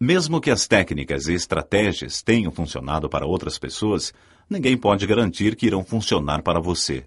[0.00, 4.14] Mesmo que as técnicas e estratégias tenham funcionado para outras pessoas,
[4.48, 7.04] ninguém pode garantir que irão funcionar para você.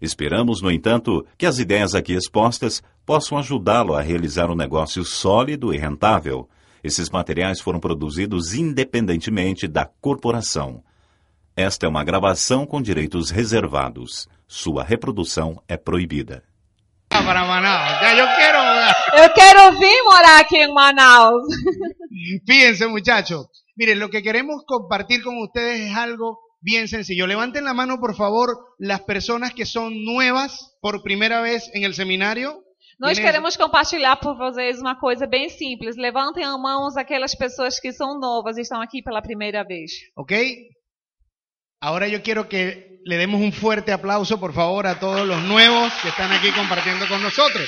[0.00, 5.74] Esperamos, no entanto, que as ideias aqui expostas possam ajudá-lo a realizar um negócio sólido
[5.74, 6.48] e rentável.
[6.84, 10.84] Esses materiais foram produzidos independentemente da corporação.
[11.56, 14.28] Esta é uma gravação com direitos reservados.
[14.46, 16.44] Sua reprodução é proibida.
[19.20, 21.42] Eu quero vir morar aqui em Manaus.
[22.46, 23.46] Fíjense, muchachos.
[23.76, 27.26] Miren, lo que queremos compartir con ustedes es algo bien sencillo.
[27.26, 31.94] Levanten la mano, por favor, las personas que son nuevas por primera vez en el
[31.94, 32.62] seminario.
[32.98, 35.96] Nós queremos compartilhar por vocês uma coisa bem simples.
[35.96, 39.90] Levantem a mãos aquelas pessoas que são novas e estão aqui pela primeira vez.
[40.14, 40.36] ¿Ok?
[41.80, 45.90] Ahora yo quiero que le demos un fuerte aplauso, por favor, a todos los nuevos
[46.02, 47.66] que están aquí compartiendo con nosotros.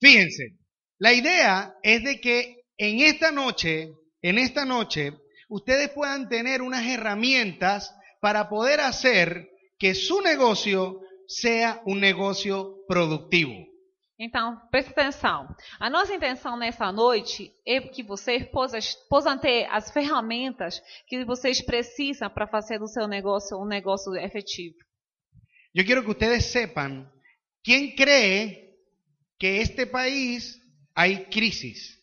[0.00, 0.57] Fíjense,
[0.98, 5.12] la idea es de que en esta noche, en esta noche,
[5.48, 13.68] ustedes puedan tener unas herramientas para poder hacer que su negocio sea un negocio productivo.
[14.20, 15.46] Então, preste atenção.
[15.78, 18.44] A nossa intenção nessa noite é que vocês
[19.08, 24.74] possam, ter as ferramentas que vocês precisam para fazer do seu negócio um negócio efetivo.
[25.72, 27.08] Yo quiero que ustedes sepan
[27.62, 28.74] quién cree
[29.38, 30.60] que este país
[30.98, 31.96] hay crisis.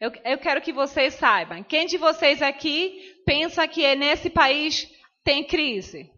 [0.00, 1.64] Eu, eu quero que vocês saibam.
[1.64, 4.86] Quem de vocês aqui pensa que é nesse país
[5.24, 6.08] tem crise?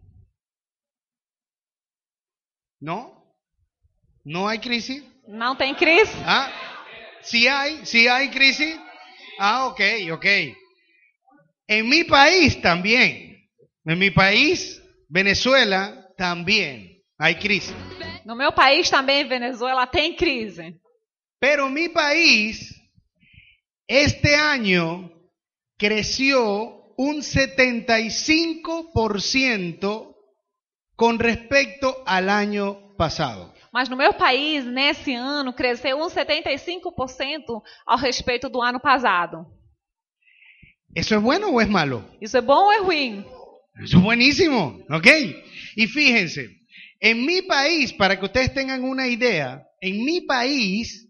[2.79, 3.17] ¿No?
[4.23, 5.03] ¿No hay crisis?
[5.27, 6.13] Não tem crise?
[6.23, 6.51] ¿Ah?
[7.23, 7.83] ¿Sí hay?
[7.85, 8.79] ¿Sí hay crisis?
[9.39, 9.81] Ah, ok,
[10.13, 10.25] ok.
[11.67, 13.39] En mi país también.
[13.87, 17.73] En mi país, Venezuela, también hay crisis.
[18.23, 20.79] No meu país também, Venezuela, tem crise.
[21.39, 22.75] Pero mi país,
[23.87, 25.11] este año,
[25.77, 30.15] creció un 75%
[30.95, 33.51] con respecto al año pasado.
[33.71, 39.45] Mas no meu país, nesse ano, cresceu uns 75% ao respeito do ano passado.
[40.93, 42.03] ¿Eso es bueno o es malo?
[42.19, 43.23] Isso é bom ou é ruim?
[43.81, 45.07] Eso es buenísimo, ¿ok?
[45.77, 46.49] Y fíjense,
[46.99, 51.08] en mi país, para que ustedes tengan una idea, en mi país,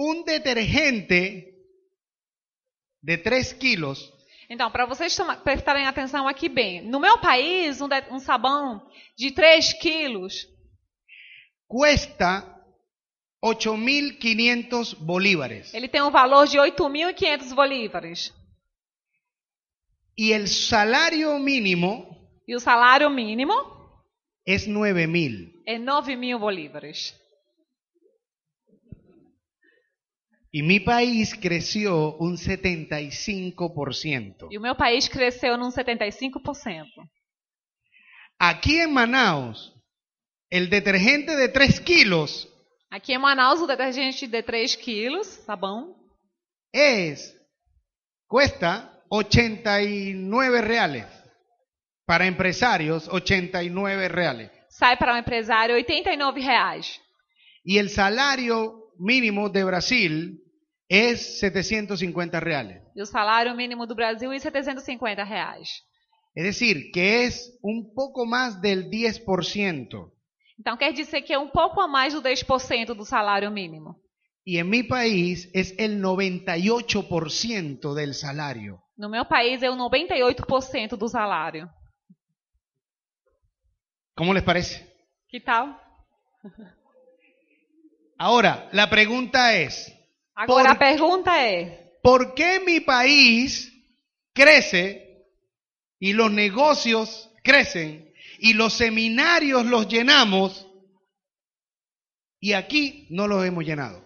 [0.00, 1.44] un detergente
[3.02, 3.98] de 3 kilos
[4.48, 8.82] Então, para vocês prestarem atenção aqui bem, no meu país, um, de- um sabão
[9.16, 10.34] de 3 quilos
[11.68, 12.44] cuesta
[13.44, 18.34] 8.500 bolívares ele tem um valor de 8.500 bolívares.
[20.16, 23.54] y el salario mínimo E o salário mínimo
[24.44, 25.52] es 9.000.
[25.66, 27.14] é 9 mil bolívares.
[30.52, 34.48] Y mi país creció un 75%.
[34.50, 36.86] E o meu país cresceu num 75%.
[38.38, 39.72] Aquí en Manaus,
[40.50, 42.48] el detergente de 3 kilos
[42.90, 45.94] Aqui em Manaus, o detergente de 3 quilos, sabão,
[46.74, 47.36] es,
[48.26, 51.06] cuesta 89 reales.
[52.04, 54.50] Para empresarios, 89 reales.
[54.68, 57.00] sai para um empresário R$ 89 reais.
[57.64, 60.39] Y el salario mínimo de Brasil
[60.90, 62.82] es 750 reales.
[62.96, 65.68] E o salário mínimo do Brasil é R$ 750 reais.
[66.34, 70.10] Es decir, que es un poco más del 10%.
[70.58, 74.00] Então quer dizer que é um pouco a mais do 10% do salário mínimo.
[74.44, 78.82] Y en mi país es el 98% del salario.
[78.98, 81.70] No meu país é o 98% do salário.
[84.16, 84.84] ¿Cómo les parece?
[85.28, 85.80] Que tal?
[88.18, 89.99] Ahora, la pregunta es,
[90.42, 93.70] Agora Por- a pergunta é: ¿por qué mi país
[94.34, 95.22] crece
[96.00, 100.66] y los negocios crecen y los seminarios los llenamos
[102.40, 104.00] y aquí no los hemos llenado?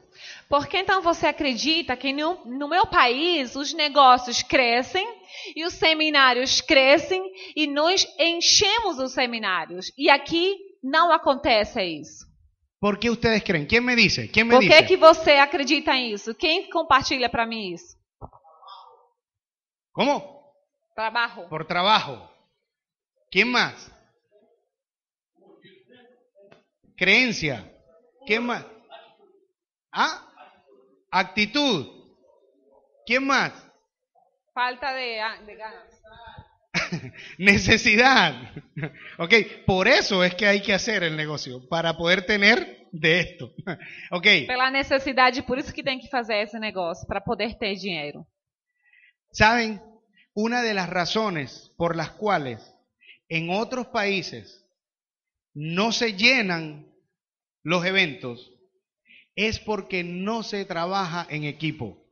[0.49, 5.07] por que então você acredita que no, no meu país os negócios crescem
[5.55, 7.23] e os seminários crescem
[7.57, 12.25] e nós enchemos os seminários e aqui não acontece isso?
[12.85, 13.65] ¿Por qué ustedes creen?
[13.65, 14.31] ¿Quién me dice?
[14.31, 14.85] ¿Quién me Por que, dice?
[14.87, 16.35] que você acredita nisso?
[16.35, 17.97] Quem compartilha para mim isso?
[19.91, 20.53] ¿Cómo?
[20.95, 21.49] Trabalho.
[21.49, 22.31] Por trabajo.
[23.31, 23.91] ¿Quién más?
[26.95, 27.75] Creencia.
[28.27, 28.67] ¿Quién más?
[29.91, 30.31] ¿Ah?
[31.11, 31.87] Actitud.
[33.07, 33.55] ¿Quién más?
[34.53, 35.94] Falta de, ah, de ganas.
[37.39, 38.35] Necesidad.
[39.19, 39.35] Ok,
[39.67, 43.53] por eso es que hay que hacer el negocio, para poder tener de esto.
[44.11, 48.27] ok, Pela necessidade, por isso que tem que fazer esse negócio, para poder ter dinheiro.
[49.35, 49.83] ¿saben?
[50.33, 52.75] Una de las razones por las cuales
[53.29, 54.65] en otros países
[55.53, 56.93] no se llenan
[57.63, 58.53] los eventos
[59.37, 62.04] es porque no se trabaja en equipo.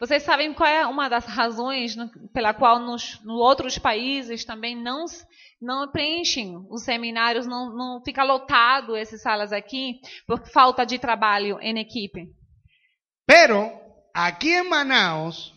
[0.00, 5.04] Vocês sabem qual é uma das razões no- pela qual nos, outros países também não,
[5.60, 11.58] não preenchem os seminários, não, não fica lotado essas salas aqui, por falta de trabalho
[11.60, 12.26] em equipe.
[13.26, 13.70] Pero
[14.14, 15.52] aquí en Manaos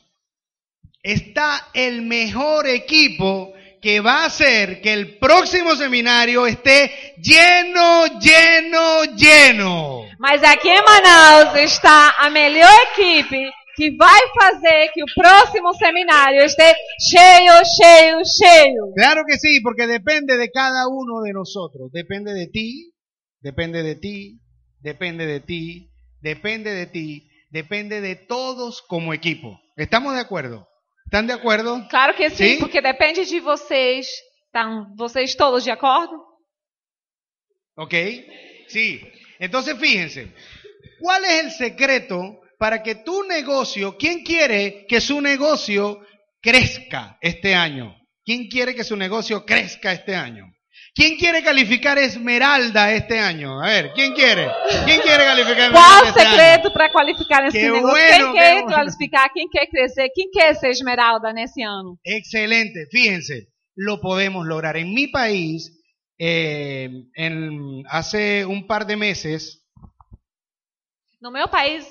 [1.04, 9.04] está el mejor equipo que va a hacer que el próximo seminario esté lleno, lleno,
[9.16, 10.06] lleno.
[10.20, 16.44] Mas aqui em Manaus está a melhor equipe que vai fazer que o próximo seminário
[16.44, 18.94] esteja cheio, cheio, cheio.
[18.96, 21.92] Claro que sí, porque depende de cada uno de nosotros.
[21.92, 22.92] Depende de ti,
[23.42, 24.40] depende de ti,
[24.82, 25.90] depende de ti,
[26.22, 29.60] depende de ti, depende de todos como equipo.
[29.76, 30.68] ¿Estamos de acuerdo?
[31.06, 31.86] ¿Están de acuerdo?
[31.90, 32.60] Claro que sim, Sim?
[32.60, 34.08] porque depende de vocês.
[34.48, 36.16] Estão vocês todos de acordo?
[37.76, 37.94] ¿Ok?
[38.68, 39.02] Sí.
[39.40, 40.34] Entonces fíjense,
[41.00, 46.00] ¿cuál es el secreto para que tu negocio, quién quiere que su negocio
[46.42, 47.96] crezca este año?
[48.24, 50.46] ¿Quién quiere que su negocio crezca este año?
[50.94, 53.62] ¿Quién quiere calificar Esmeralda este año?
[53.62, 54.48] A ver, ¿quién quiere?
[54.86, 56.30] ¿Quién quiere calificar Esmeralda Qual este año?
[56.38, 57.90] segredo para qualificar esse Que negócio?
[57.90, 58.76] bueno, quer que bueno.
[58.76, 59.30] qualificar?
[59.34, 60.10] Quem quer crescer?
[60.16, 62.00] Quem quer ser esmeralda nesse ano?
[62.04, 64.78] Excelente, fíjense, lo podemos lograr.
[64.78, 65.70] En mi país,
[66.18, 69.62] eh, en- hace un par de meses,
[71.22, 71.84] No meu país,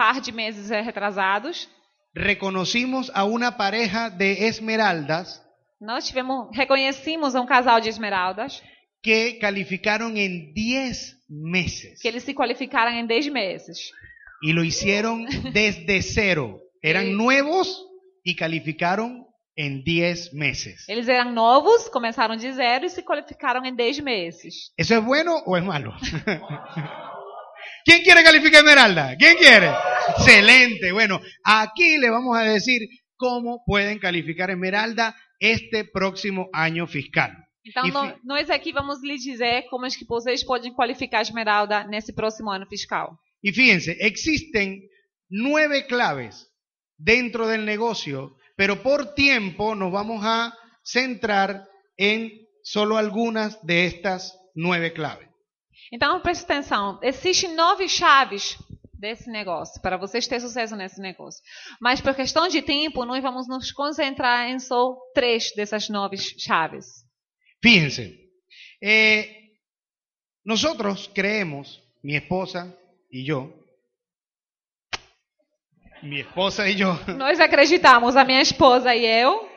[0.00, 1.68] par de meses retrasados,
[2.14, 5.42] reconocimos a una pareja de esmeraldas
[5.80, 8.62] nós tivemos, reconhecimos um casal de esmeraldas
[9.02, 13.90] que calificaron en 10 meses que eles se qualificaram em 10 meses.
[14.42, 16.58] y lo hicieron desde cero.
[16.82, 17.12] Eran Sí.
[17.12, 17.66] nuevos
[18.24, 20.86] y calificaron en 10 meses.
[20.88, 24.72] Eles eram novos, começaram de zero e se qualificaram em 10 meses.
[24.78, 25.92] ¿Eso es bueno o es malo?
[27.84, 29.16] ¿Quién quiere calificar Esmeralda?
[29.16, 29.70] ¿Quién quiere?
[30.16, 30.92] Excelente.
[30.92, 32.80] Bueno, aquí le vamos a decir
[33.16, 37.32] cómo pueden calificar Esmeralda este próximo año fiscal.
[37.64, 41.84] Então, E no- nós aqui vamos lhe dizer como é que vocês podem qualificar esmeralda
[41.86, 43.18] nesse próximo ano fiscal.
[43.42, 44.80] Y fíjense, existen
[45.30, 46.48] nueve claves
[46.98, 50.52] dentro del negocio, pero por tiempo nos vamos a
[50.82, 51.64] centrar
[51.98, 52.30] en
[52.62, 55.28] solo algunas de estas nueve claves.
[55.92, 56.98] Então, preste atenção.
[57.02, 58.56] Existem nove chaves
[58.94, 61.42] desse negócio, para vocês terem sucesso nesse negócio.
[61.80, 66.86] Mas, por questão de tempo, nós vamos nos concentrar em só três dessas nove chaves.
[67.62, 68.18] Fíjense,
[68.82, 69.28] eh,
[70.44, 72.74] nosotros creemos, mi esposa
[73.10, 73.52] y yo,
[76.02, 79.48] mi esposa y yo, Nós acreditamos, a minha esposa e eu,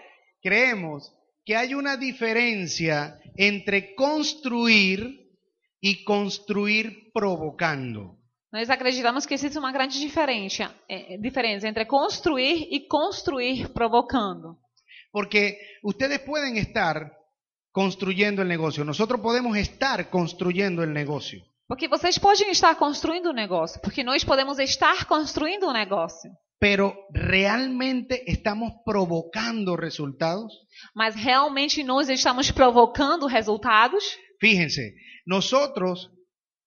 [0.41, 1.09] creemos
[1.45, 5.22] que hay una diferencia entre construir
[5.83, 8.18] y construir provocando.
[8.53, 14.57] nós acreditamos que existe uma grande diferença, eh, diferença entre construir e construir provocando.
[15.12, 17.12] Porque ustedes pueden estar
[17.74, 23.33] construyendo el negocio, nosotros podemos estar construyendo el negocio, Porque vocês podem estar construindo um
[23.33, 26.31] negócio, porque nós podemos estar construindo um negócio.
[26.59, 30.53] pero ¿realmente estamos provocando resultados?
[30.96, 34.03] Mas realmente nós estamos provocando resultados?
[34.39, 34.93] Fíjense,
[35.25, 36.12] nosotros,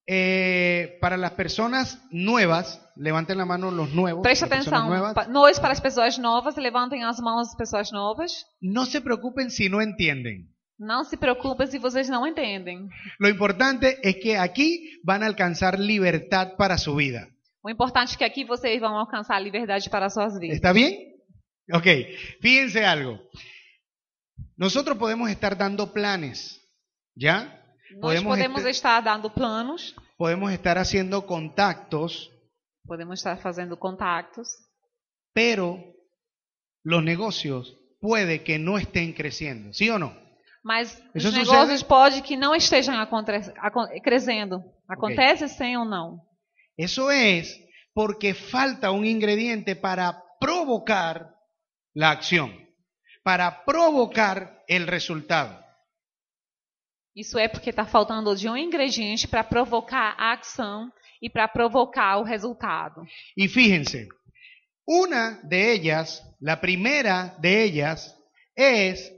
[0.07, 4.89] eh, para las personas nuevas, levanten la mano los nuevos, Preste atenção.
[5.29, 8.47] Nós, para as pessoas novas, levantem as mãos as pessoas novas.
[8.61, 10.49] no se preocupen si no entienden.
[10.79, 12.87] Não se preocupem se vocês não entendem.
[13.19, 17.29] Lo importante es que aquí van a alcanzar libertad para su vida.
[17.63, 20.57] O importante é que aqui vocês vão alcançar a liberdade para as suas vidas.
[20.57, 21.15] ¿Está bien?
[21.73, 21.89] Ok,
[22.41, 23.19] fíjense algo.
[24.57, 26.61] Nosotros podemos estar dando planes,
[27.15, 27.61] ¿ya?
[27.93, 32.31] Nós podemos podemos este- estar dando planos, Podemos estar haciendo contactos,
[32.87, 34.49] podemos estar fazendo contactos,
[35.35, 35.79] pero
[36.83, 40.15] los negocios puede que no estén creciendo, ¿sí o no?
[40.63, 41.45] mas Isso os sucede?
[41.45, 44.65] negócios pode que não estejam aconte- acon- crescendo.
[44.89, 46.21] Acontece sim ou não?
[46.77, 47.57] Eso es
[47.95, 51.35] porque falta un ingrediente para provocar
[51.95, 52.51] la acción,
[53.23, 55.63] para provocar el resultado.
[57.17, 60.93] Isso é porque está faltando de um ingrediente para provocar a ação
[61.23, 63.03] e para provocar o resultado.
[63.35, 64.07] Y fíjense,
[64.87, 68.15] una de ellas, la primera de ellas,
[68.55, 69.11] es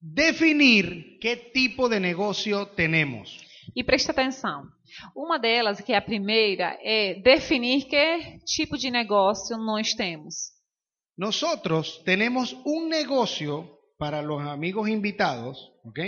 [0.00, 3.44] definir qué tipo de negocio tenemos.
[3.76, 4.66] E preste atenção.
[5.14, 10.52] Uma delas, que é a primeira, é definir que tipo de negócio nós temos.
[11.16, 15.98] Nosotros tenemos un negocio para los amigos invitados, ¿ok?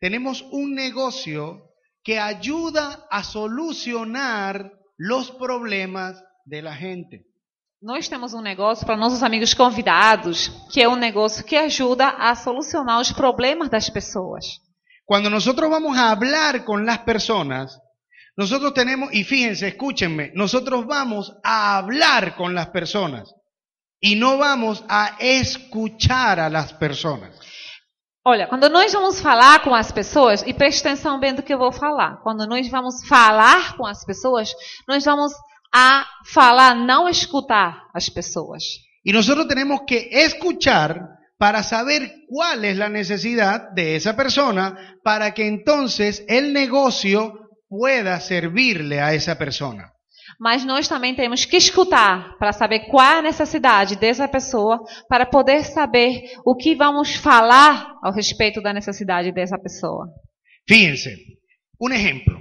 [0.00, 1.62] Tenemos un negocio
[2.02, 7.26] que ayuda a solucionar los problemas de la gente.
[7.82, 12.34] Nós temos um negócio para nossos amigos convidados, que é um negócio que ajuda a
[12.34, 14.60] solucionar os problemas das pessoas.
[15.06, 17.80] Cuando nosotros vamos a hablar con las personas,
[18.36, 23.34] nosotros tenemos, y fíjense, escúchenme, nosotros vamos a hablar con las personas
[23.98, 27.34] y no vamos a escuchar a las personas.
[28.24, 31.58] Olha, quando nós vamos falar com as pessoas, e preste atenção bem do que eu
[31.58, 32.20] vou falar.
[32.22, 34.52] Quando nós vamos falar com as pessoas,
[34.86, 35.32] nós vamos
[35.72, 38.62] a falar, não escutar as pessoas.
[39.02, 45.32] Y nosotros tenemos que escuchar para saber cuál es la necesidad de esa persona para
[45.32, 47.32] que entonces el negocio
[47.66, 49.94] pueda servirle a esa persona.
[50.40, 55.26] Mas nós também temos que escutar para saber qual é a necessidade dessa pessoa, para
[55.26, 60.08] poder saber o que vamos falar ao respeito da necessidade dessa pessoa.
[60.66, 61.14] Fíjense,
[61.78, 62.40] un ejemplo.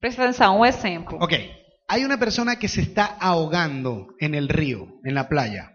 [0.00, 1.18] Presta atenção, um exemplo.
[1.20, 1.34] Ok,
[1.88, 5.72] hay una persona que se está ahogando en el río, en la playa.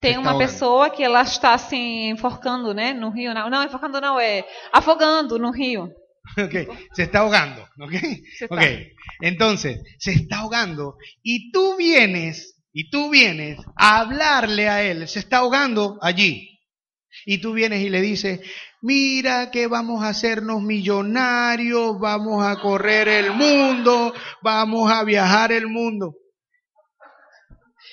[0.00, 0.50] Tem uma ahogando.
[0.50, 3.32] pessoa que ela está assim enforcando, né, no rio.
[3.32, 5.88] Não, não enforcando não, é afogando no rio.
[6.36, 6.54] Ok,
[6.92, 7.62] se está ahogando.
[7.80, 7.92] Ok,
[8.36, 8.54] Se está.
[8.54, 8.62] ok.
[9.20, 15.18] Entonces, se está ahogando y tú vienes, y tú vienes a hablarle a él, se
[15.18, 16.60] está ahogando allí.
[17.26, 18.40] Y tú vienes y le dices,
[18.80, 25.66] mira que vamos a hacernos millonarios, vamos a correr el mundo, vamos a viajar el
[25.66, 26.14] mundo.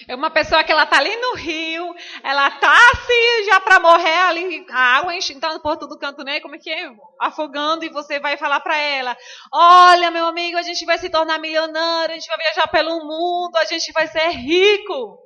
[0.07, 1.93] É uma pessoa que ela tá ali no rio,
[2.23, 6.39] ela tá assim já para morrer ali, a água enchendo por todo canto, né?
[6.39, 6.89] Como é que é?
[7.19, 9.17] Afogando e você vai falar para ela:
[9.51, 13.55] "Olha, meu amigo, a gente vai se tornar milionário, a gente vai viajar pelo mundo,
[13.57, 15.19] a gente vai ser rico".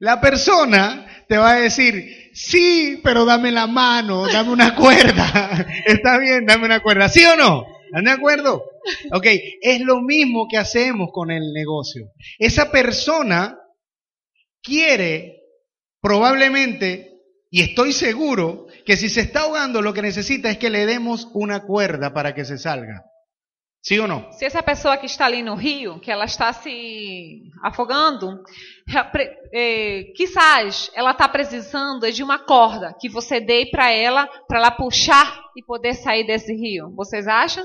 [0.00, 5.24] La persona te va a decir, sí, pero dame la mano, dame una cuerda.
[5.86, 7.08] Está bien, dame una cuerda.
[7.08, 7.64] ¿Sí o no?
[7.86, 8.62] ¿Están de acuerdo?
[9.12, 9.26] Ok,
[9.60, 12.12] es lo mismo que hacemos con el negocio.
[12.38, 13.58] Esa persona
[14.62, 15.42] quiere,
[16.00, 17.12] probablemente,
[17.50, 21.28] y estoy seguro, que si se está ahogando lo que necesita es que le demos
[21.34, 23.04] una cuerda para que se salga.
[23.80, 24.32] ¿Sí o no?
[24.32, 28.42] Se essa pessoa que está ali no rio, que ela está se afogando,
[29.52, 34.70] eh, quizás ela está precisando de uma corda que você dê para ela, para ela
[34.72, 36.92] puxar e poder sair desse rio.
[36.96, 37.64] Vocês acham?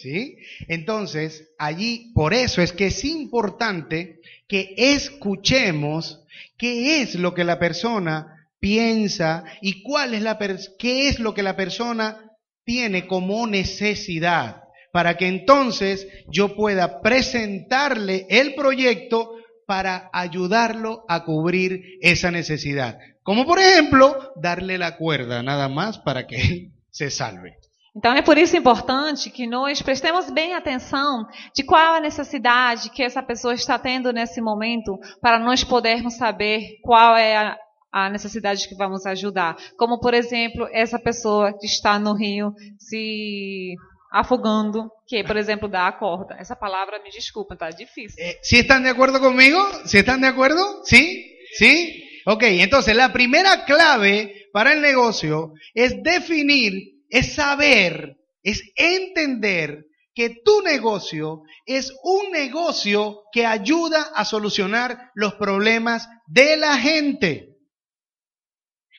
[0.00, 0.38] ¿Sí?
[0.68, 6.24] Entonces, allí, por eso es que es importante que escuchemos
[6.56, 10.38] qué es lo que la persona piensa y cuál es la
[10.78, 12.30] qué es lo que la persona
[12.64, 19.34] tiene como necesidad para que entonces yo pueda presentarle el proyecto
[19.66, 22.98] para ayudarlo a cubrir esa necesidad.
[23.22, 27.59] Como por ejemplo, darle la cuerda nada más para que él se salve.
[27.96, 33.02] Então é por isso importante que nós prestemos bem atenção de qual a necessidade que
[33.02, 37.58] essa pessoa está tendo nesse momento, para nós podermos saber qual é a,
[37.92, 39.56] a necessidade que vamos ajudar.
[39.76, 43.74] Como, por exemplo, essa pessoa que está no rio se
[44.12, 46.36] afogando, que, por exemplo, dá a corda.
[46.38, 48.22] Essa palavra, me desculpa, tá difícil.
[48.22, 49.58] Eh, ¿Sí de acuerdo conmigo?
[49.84, 50.84] ¿Sí están de acuerdo?
[50.84, 51.38] ¿Sí?
[51.56, 52.04] ¿Sí?
[52.26, 60.40] Ok, entonces la primera clave para el negocio es definir, es saber, es entender que
[60.44, 67.56] tu negocio es un negocio que ayuda a solucionar los problemas de la gente.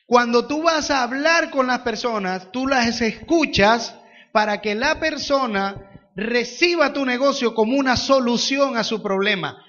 [0.06, 3.94] Cuando tú vas a hablar con las personas, tú las escuchas
[4.32, 9.64] para que la persona reciba tu negocio como una solución a su problema.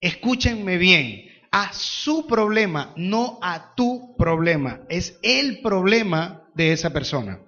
[0.00, 4.80] Escúchenme bien, a su problema, no a tu problema.
[4.88, 7.40] Es el problema de esa persona.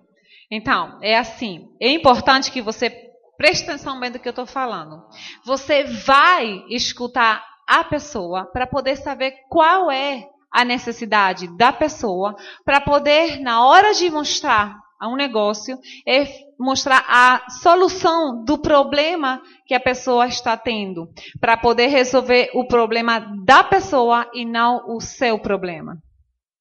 [0.50, 1.68] Então, é assim.
[1.80, 2.90] É importante que você
[3.36, 5.02] preste atenção bem do que eu estou falando.
[5.44, 12.80] Você vai escutar a pessoa para poder saber qual é a necessidade da pessoa, para
[12.80, 16.26] poder, na hora de mostrar a um negócio, é
[16.58, 21.08] mostrar a solução do problema que a pessoa está tendo,
[21.40, 25.96] para poder resolver o problema da pessoa e não o seu problema.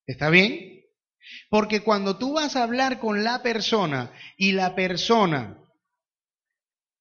[0.08, 0.79] ¿Está bien?
[1.50, 5.58] Porque cuando tú vas a hablar con la persona y la persona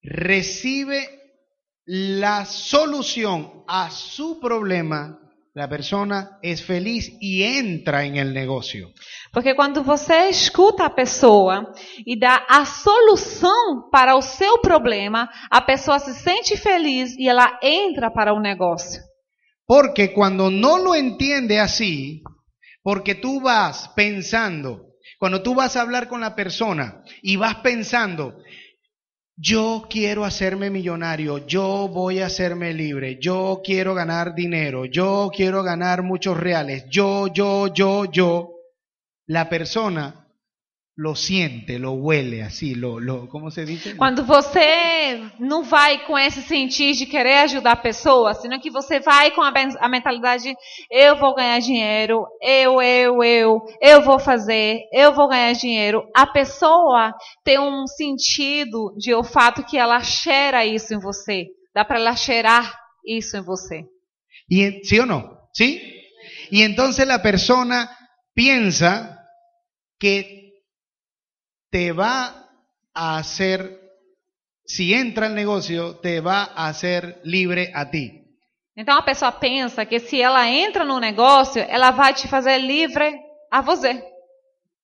[0.02, 1.06] recibe
[1.84, 5.18] la solución a su problema,
[5.54, 8.92] la persona es feliz y entra en el negocio.
[9.32, 11.72] Porque quando você escuta a pessoa
[12.06, 17.58] e dá a solução para o seu problema, a pessoa se sente feliz e ela
[17.62, 19.02] entra para o negócio.
[19.66, 22.22] Porque cuando no lo entiende así,
[22.82, 28.42] porque tú vas pensando, cuando tú vas a hablar con la persona y vas pensando,
[29.36, 35.62] yo quiero hacerme millonario, yo voy a hacerme libre, yo quiero ganar dinero, yo quiero
[35.62, 38.54] ganar muchos reales, yo, yo, yo, yo,
[39.26, 40.27] la persona
[41.00, 43.94] lo siente, lo huele así, lo, lo ¿cómo se dice?
[43.94, 48.98] Quando você não vai com esse sentir de querer ajudar a pessoa, senão que você
[48.98, 50.52] vai com a, a mentalidade
[50.90, 56.02] eu vou ganhar dinheiro, eu, eu, eu, eu vou fazer, eu vou ganhar dinheiro.
[56.16, 57.14] A pessoa
[57.44, 61.44] tem um sentido de olfato que ela cheira isso em você.
[61.72, 62.76] Dá para ela cheirar
[63.06, 63.84] isso em você.
[64.50, 65.48] Y, en- ¿Sí o no?
[65.52, 65.80] ¿Sí?
[66.50, 67.88] Y entonces la persona
[68.34, 69.16] piensa
[70.00, 70.47] que
[71.70, 72.48] te va
[72.94, 73.80] a hacer,
[74.64, 78.24] si entra al negocio, te va a hacer libre a ti.
[78.76, 83.18] Então a pessoa pensa que se ela entra no negócio, ela vai te fazer livre
[83.50, 84.02] a você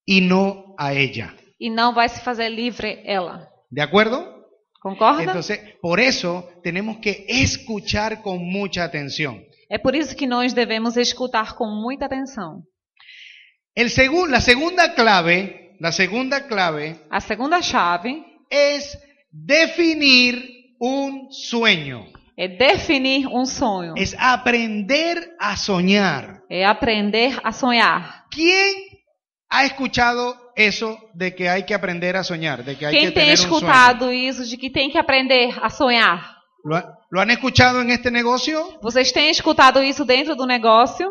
[0.07, 1.33] y no a ella.
[1.61, 3.49] e não vai se fazer livre ela.
[3.71, 4.27] ¿De acuerdo?
[4.83, 5.23] Concorda?
[5.23, 9.43] Entonces, por eso tenemos que escuchar con mucha atención.
[9.71, 12.63] É por isso que nós devemos escutar com muita atenção.
[13.75, 18.99] El segu- la segunda clave, la segunda clave A segunda chave es
[19.31, 22.07] definir un sueño.
[22.37, 26.43] é definir um sonho, Es aprender a soñar.
[26.51, 28.25] é aprender a sonhar.
[28.31, 28.75] ¿Quién
[29.49, 32.65] ha escuchado eso de que hay que aprender a soñar?
[32.65, 33.57] De que hay Quem que tem tener un sueño?
[33.57, 36.19] escutado isso de que tem que aprender a sonhar?
[36.65, 38.79] ¿Lo, ha- lo han escuchado en este negocio?
[38.83, 41.07] Vocês têm escutado isso dentro do negócio?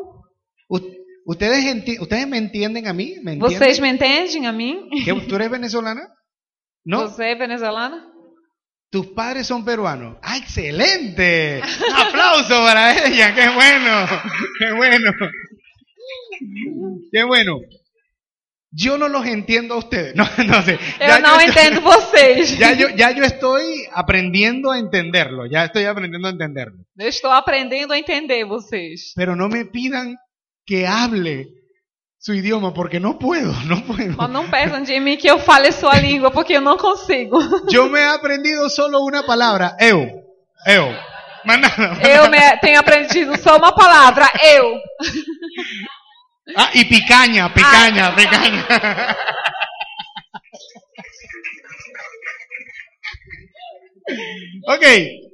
[0.69, 0.79] U-
[1.25, 3.15] ¿Ustedes, enti- ¿Ustedes me entienden a mí?
[3.23, 3.37] ¿Me?
[3.37, 4.89] Vocês me entendem a mim?
[5.05, 6.07] ¿Que ¿Tú eres venezolana?
[6.85, 7.07] ¿No?
[7.07, 8.09] Você é venezuelana?
[8.91, 10.17] Tus padres son peruanos.
[10.21, 11.61] ¡Ah, excelente!
[11.89, 13.33] Un aplauso para ella.
[13.33, 14.05] ¡Qué bueno!
[14.59, 15.11] ¡Qué bueno!
[17.11, 17.59] ¡Qué bueno!
[18.75, 20.15] Yo no los entiendo a ustedes.
[20.15, 20.79] No, no sé.
[20.99, 22.57] Eu não yo- entendo vocês.
[22.59, 25.45] Ya yo, ya yo estoy aprendiendo a entenderlo.
[25.45, 26.83] Ya estoy aprendiendo a entenderlo.
[26.97, 29.13] Eu estou aprendendo a entender vocês.
[29.15, 30.17] Pero no me pidan
[30.65, 31.47] que hable
[32.19, 34.15] su idioma porque no puedo, no puedo.
[34.17, 37.37] Mas não peçam de mim que eu fale sua língua, porque eu não consigo.
[37.71, 39.75] Yo me aprendido solo una palabra.
[39.79, 40.07] Eu.
[40.65, 40.87] Eu.
[41.45, 41.99] Más nada.
[42.07, 44.79] Eu me- tenho aprendido só uma palavra, eu.
[46.55, 48.65] Ah, y picaña, picaña, picaña.
[54.67, 54.83] ok,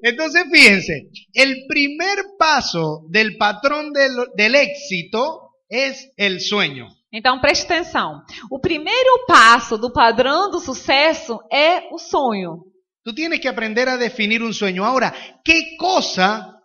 [0.04, 6.88] entonces fíjense, el primer paso del patrón del, del éxito es el sueño.
[7.12, 8.22] Então preste atenção.
[8.52, 12.66] O primeiro passo do padrão do sucesso é o sonho.
[13.04, 14.86] Tú tienes que aprender a definir un sueño.
[14.86, 15.14] Ahora,
[15.44, 16.59] ¿qué cosa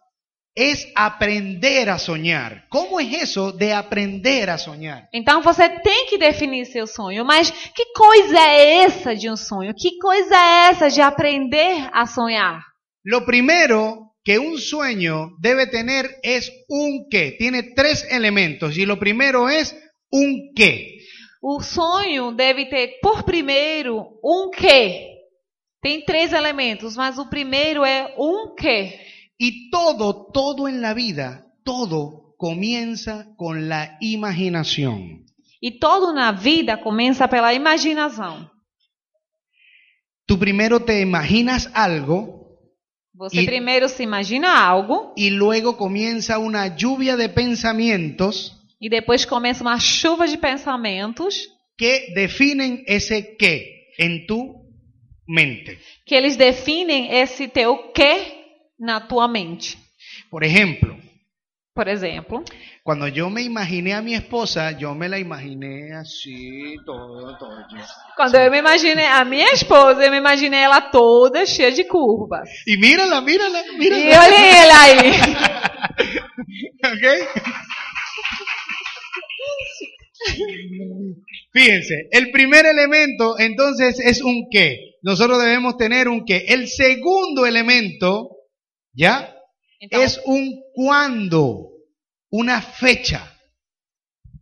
[0.54, 2.66] es aprender a soñar?
[2.68, 5.08] ¿Cómo es eso de aprender a soñar?
[5.12, 7.24] Então você tem que definir seu sonho.
[7.24, 9.74] Mas que coisa é essa de um sonho?
[9.74, 12.62] Que coisa é essa de aprender a sonhar?
[13.04, 17.32] Lo primero que un sueño debe tener es un qué.
[17.38, 19.76] Tiene tres elementos y lo primero es
[20.10, 20.98] un qué.
[21.42, 25.10] O sonho deve ter, por primeiro, um quê.
[25.82, 28.98] Tem três elementos, mas o primeiro é um quê.
[29.38, 35.24] Y todo, todo en la vida, todo comienza con la imaginación.
[35.62, 38.50] E todo na vida começa pela imaginação.
[40.26, 42.42] Tú primero te imaginas algo
[43.16, 49.24] Você E- primeiro se imagina algo y luego comienza una lluvia de pensamientos e depois
[49.24, 54.66] começa uma chuva de pensamentos que definen ese qué en tu
[55.28, 55.78] mente.
[56.04, 58.43] que eles definem esse teu quê
[58.78, 59.78] na tua mente.
[60.30, 60.96] Por ejemplo,
[61.74, 62.44] Por exemplo,
[62.84, 67.50] cuando yo me imaginé a mi esposa, yo me la imaginé así, todo, todo.
[68.16, 72.48] quando eu me imaginei a minha esposa, eu me imaginei ela toda cheia de curvas.
[72.64, 74.24] Y mírala, mírala, mírala.
[74.24, 75.10] olhem ele aí.
[76.94, 77.04] ¿Ok?
[81.52, 84.94] Fíjense, el primer elemento entonces es un qué.
[85.02, 86.44] Nosotros debemos tener un qué.
[86.48, 88.33] El segundo elemento,
[88.94, 89.34] ¿ya?
[89.80, 91.70] Es un cuándo,
[92.30, 93.30] una fecha.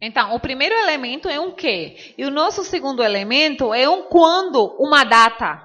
[0.01, 2.15] então, o primeiro elemento é um quê.
[2.19, 5.65] E o nosso segundo elemento é um quando, uma data.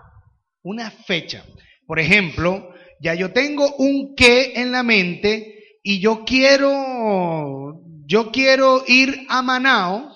[0.63, 1.43] Una fecha.
[1.87, 8.83] Por ejemplo, ya yo tengo un qué en la mente y yo quiero, yo quiero
[8.87, 10.15] ir a Manaus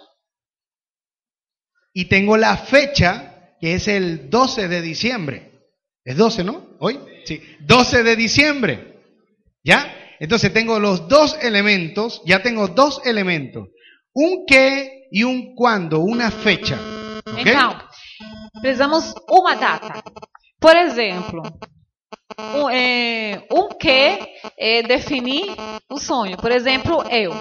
[1.93, 5.51] y tengo la fecha que es el 12 de diciembre.
[6.03, 6.77] Es 12, ¿no?
[6.79, 9.01] Hoy, sí, 12 de diciembre.
[9.63, 9.95] ¿Ya?
[10.19, 13.69] Entonces tengo los dos elementos, ya tengo dos elementos,
[14.13, 16.79] un qué y un cuándo, una fecha.
[17.25, 17.39] ¿ok?
[17.39, 17.77] Então,
[18.61, 20.03] precisamos uma data.
[20.59, 21.41] Por exemplo,
[22.37, 24.19] um, um que
[24.57, 25.55] é definir
[25.89, 26.37] o sonho.
[26.37, 27.33] Por exemplo, eu.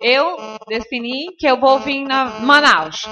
[0.00, 0.36] Eu
[0.68, 3.02] defini que eu vou vir na Manaus.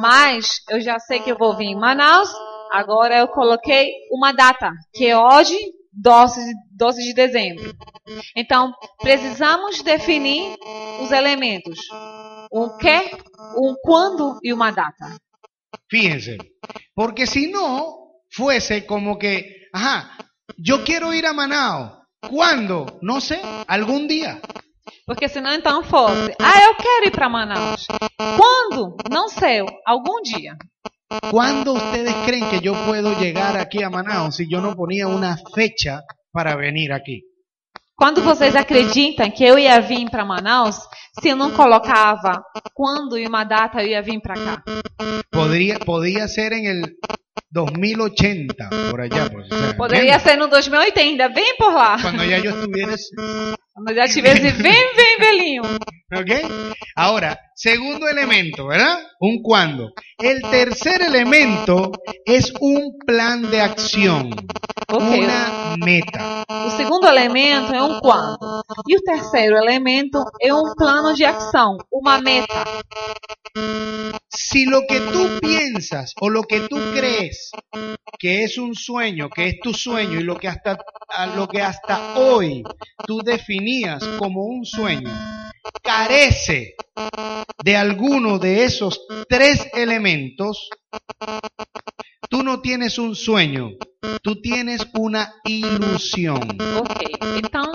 [0.00, 2.30] Mas eu já sei que eu vou vir em Manaus.
[2.70, 5.58] Agora eu coloquei uma data, que é hoje,
[5.92, 6.40] 12,
[6.76, 7.74] 12 de dezembro.
[8.36, 10.56] Então, precisamos definir
[11.02, 11.78] os elementos.
[12.52, 13.10] Um que,
[13.56, 15.16] um quando e uma data.
[15.90, 16.38] Fíjense,
[16.94, 20.16] porque si no fuese como que, ajá,
[20.56, 22.00] yo quiero ir a Manaus.
[22.28, 22.98] ¿Cuándo?
[23.00, 24.40] No sé, algún día.
[25.06, 27.86] Porque senão então fosse, ah, eu quero ir para Manaus.
[28.36, 28.96] Quando?
[29.10, 30.56] Não sei, algum dia.
[31.30, 35.36] ¿Cuándo ustedes creen que yo puedo llegar aquí a Manaus si yo no ponía una
[35.54, 37.24] fecha para venir aquí?
[37.96, 40.76] Quando vocês acreditam que eu ia vir para Manaus,
[41.20, 42.42] se eu não colocava
[42.72, 44.62] quando e uma data eu ia vir para cá?
[45.30, 46.96] Podría, podía ser en el
[47.50, 49.28] 2080, por allá.
[49.30, 51.98] Pues, o sea, Poderia ser no 2080, bem por lá.
[52.00, 52.94] Cuando ya yo estuviera...
[53.74, 55.62] Quando já tivesse bem, bem velhinho.
[56.14, 56.30] ¿Ok?
[56.96, 59.00] Ahora, segundo elemento, ¿verdad?
[59.20, 59.92] Un cuándo.
[60.18, 61.92] El tercer elemento
[62.24, 64.30] es un plan de acción,
[64.88, 66.42] una meta.
[66.48, 68.62] O segundo elemento é um quando.
[68.88, 72.64] E o terceiro elemento é um plano de ação, uma meta.
[74.30, 77.50] Si lo que tú piensas o lo que tú crees
[78.18, 80.78] que es un sueño, que es tu sueño y lo que hasta
[81.36, 82.62] lo que hasta hoy
[83.06, 85.10] tú definías como un sueño
[85.82, 86.74] carece
[87.62, 90.68] de alguno de esos tres elementos,
[92.28, 93.70] tú no tienes un sueño,
[94.22, 96.40] tú tienes una ilusión.
[96.78, 97.10] Ok.
[97.38, 97.72] Então,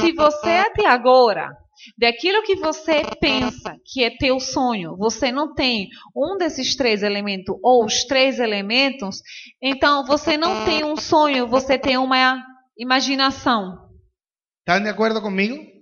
[0.00, 1.50] se você até agora,
[1.98, 7.56] daquilo que você pensa que é teu sonho, você não tem um desses três elementos
[7.62, 9.20] ou os três elementos,
[9.62, 12.42] então você não tem um sonho, você tem uma
[12.78, 13.86] imaginação.
[14.66, 15.75] ¿Están de acuerdo conmigo?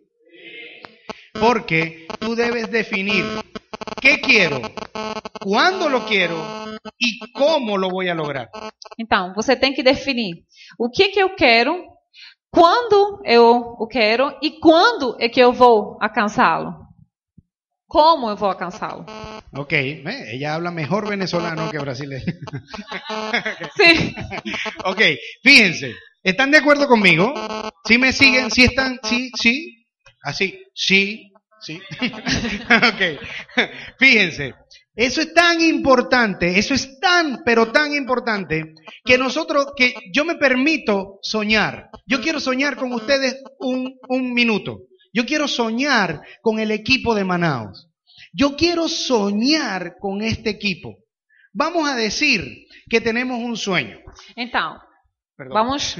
[1.38, 3.24] Porque tú debes definir
[4.00, 4.60] qué quiero,
[5.40, 6.36] cuándo lo quiero
[6.98, 8.50] y cómo lo voy a lograr.
[8.98, 10.44] Então, você tem que definir
[10.78, 11.74] o que que eu quero,
[12.50, 16.84] quando eu o quero e quando é que eu vou alcançá-lo.
[17.88, 19.04] Como eu vou alcançá-lo.
[19.56, 20.34] Ok, ¿eh?
[20.34, 22.24] ella habla mejor venezolano que brasileño.
[23.76, 24.14] Sim.
[24.84, 25.00] ok,
[25.42, 27.32] fíjense, ¿están de acuerdo conmigo?
[27.86, 28.50] ¿Sí me siguen?
[28.50, 28.98] ¿Sí están?
[29.04, 29.30] ¿Sí?
[29.40, 29.73] ¿Sí?
[30.24, 31.80] Así, sí, sí.
[32.00, 33.20] ok,
[33.98, 34.54] fíjense,
[34.96, 40.36] eso es tan importante, eso es tan, pero tan importante, que nosotros, que yo me
[40.36, 41.90] permito soñar.
[42.06, 44.82] Yo quiero soñar con ustedes un, un minuto.
[45.12, 47.88] Yo quiero soñar con el equipo de Manaus.
[48.32, 50.96] Yo quiero soñar con este equipo.
[51.52, 53.98] Vamos a decir que tenemos un sueño.
[54.36, 54.78] Então,
[55.36, 55.54] Perdão.
[55.54, 55.96] vamos,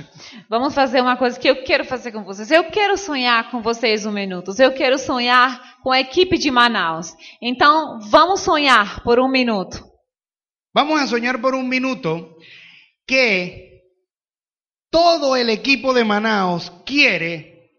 [0.48, 2.50] vamos fazer uma coisa que eu quero fazer com vocês.
[2.50, 4.54] Eu quero sonhar com vocês um minuto.
[4.58, 7.12] Eu quero sonhar com a equipe de Manaus.
[7.42, 9.82] Então, vamos sonhar por um minuto.
[10.72, 12.36] Vamos a soñar por un minuto
[13.06, 13.80] que
[14.90, 17.70] todo el equipo de Manaus quiere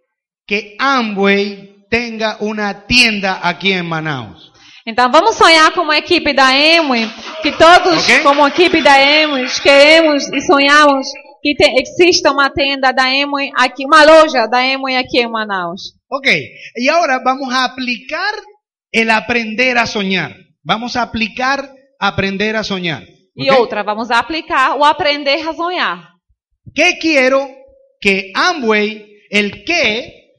[0.48, 4.52] que Amway tenga una tienda aquí en Manaus.
[4.86, 7.10] Então, vamos sonhar como a equipe da Emui,
[7.42, 8.22] que todos, Ok.
[8.24, 11.08] como equipe da Emui, queremos e sonhamos
[11.46, 15.94] que te- exista uma tenda da Emui aqui, uma loja da Emui aqui em Manaus.
[16.10, 16.28] Ok,
[16.76, 18.34] y ahora vamos a aplicar
[18.92, 20.36] el aprender a soñar.
[20.64, 23.04] Vamos a aplicar aprender a soñar.
[23.36, 23.60] E ¿ok?
[23.60, 25.98] outra, vamos aplicar o aprender a sonhar.
[26.74, 27.48] ¿Qué quiero
[28.02, 30.32] que Amway, el que,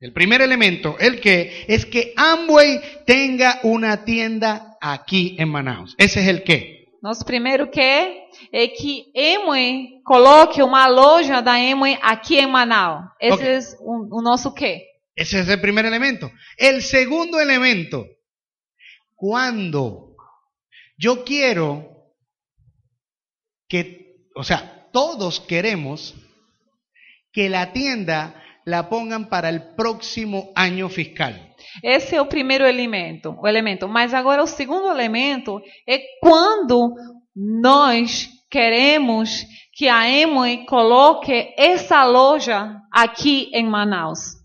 [0.00, 5.94] el primer elemento, el que, es que Amway tenga una tienda aquí en Manaus?
[5.96, 6.75] Ese es el qué.
[7.06, 7.80] Nosso primeiro que
[8.52, 13.04] é que Emui coloque uma loja da Emui aqui em Manaus.
[13.20, 13.46] Esse Ok.
[13.46, 14.82] é o, o nosso que.
[15.14, 16.32] Ese es el primer elemento.
[16.58, 18.08] El segundo elemento,
[19.14, 20.16] cuando
[20.98, 22.10] yo quiero
[23.68, 26.12] que, o sea, todos queremos
[27.30, 31.45] que la tienda la pongan para el próximo año fiscal.
[31.82, 33.88] Esse é o primeiro elemento, o elemento.
[33.88, 36.94] Mas agora o segundo elemento é quando
[37.34, 44.36] nós queremos que a Emui coloque essa loja aqui em Manaus.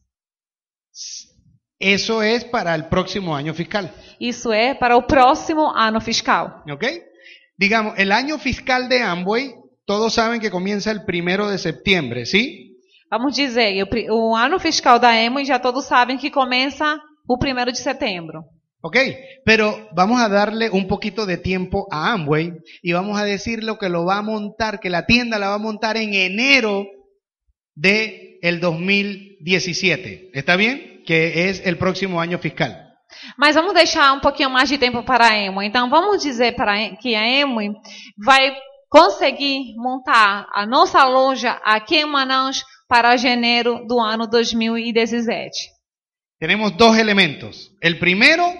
[1.79, 3.89] Eso es para el próximo año fiscal.
[4.19, 6.63] Isso é para o próximo ano fiscal.
[6.69, 6.85] ¿Ok?
[7.57, 9.55] Digamos, el año fiscal de Amway,
[9.85, 12.77] todos saben que comienza el primero de septiembre, ¿sí?
[13.09, 17.65] Vamos dizer, o, o ano fiscal da Emo já todos sabem que começa o 1
[17.65, 18.45] de setembro.
[18.83, 18.97] Ok,
[19.45, 23.77] pero vamos a darle un poquito de tiempo a Amway y vamos a decir lo
[23.77, 26.87] que lo va a montar, que la tienda la va a montar en enero
[27.75, 30.31] de el 2017.
[30.33, 31.03] ¿Está bien?
[31.05, 32.87] Que es el próximo año fiscal.
[33.37, 35.61] Mas vamos deixar um pouquinho mais de tempo para a Emo.
[35.61, 37.59] Então vamos dizer para que a Emo
[38.17, 38.55] vai
[38.89, 45.80] conseguir montar a nossa loja aqui em Manaus para janeiro do ano 2017.
[46.41, 47.71] Tenemos dos elementos.
[47.81, 48.51] El primero,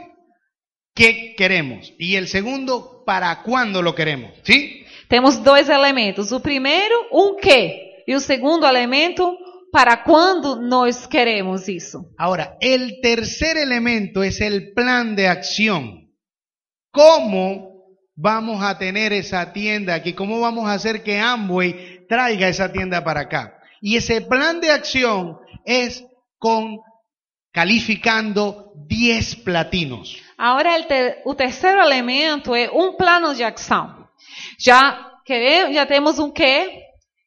[0.93, 1.91] ¿qué queremos?
[1.97, 4.33] Y el segundo, ¿para cuándo lo queremos?
[4.43, 4.85] ¿Sí?
[5.07, 6.31] Temos dois elementos.
[6.31, 8.03] O primeiro, um quê?
[8.07, 9.35] E o segundo elemento,
[9.71, 12.05] para quando nós queremos isso.
[12.19, 16.13] Ahora, el tercer elemento es el plan de acción.
[16.91, 20.13] ¿Cómo vamos a tener esa tienda aquí?
[20.13, 23.57] ¿Cómo vamos a hacer que Amway traiga esa tienda para acá?
[23.81, 26.05] Y ese plan de acción es
[26.37, 26.77] con
[27.53, 30.17] calificando 10 platinos.
[30.37, 33.95] Agora, te- o terceiro elemento é um plano de ação.
[34.59, 36.69] Já, queremos, já temos um quê,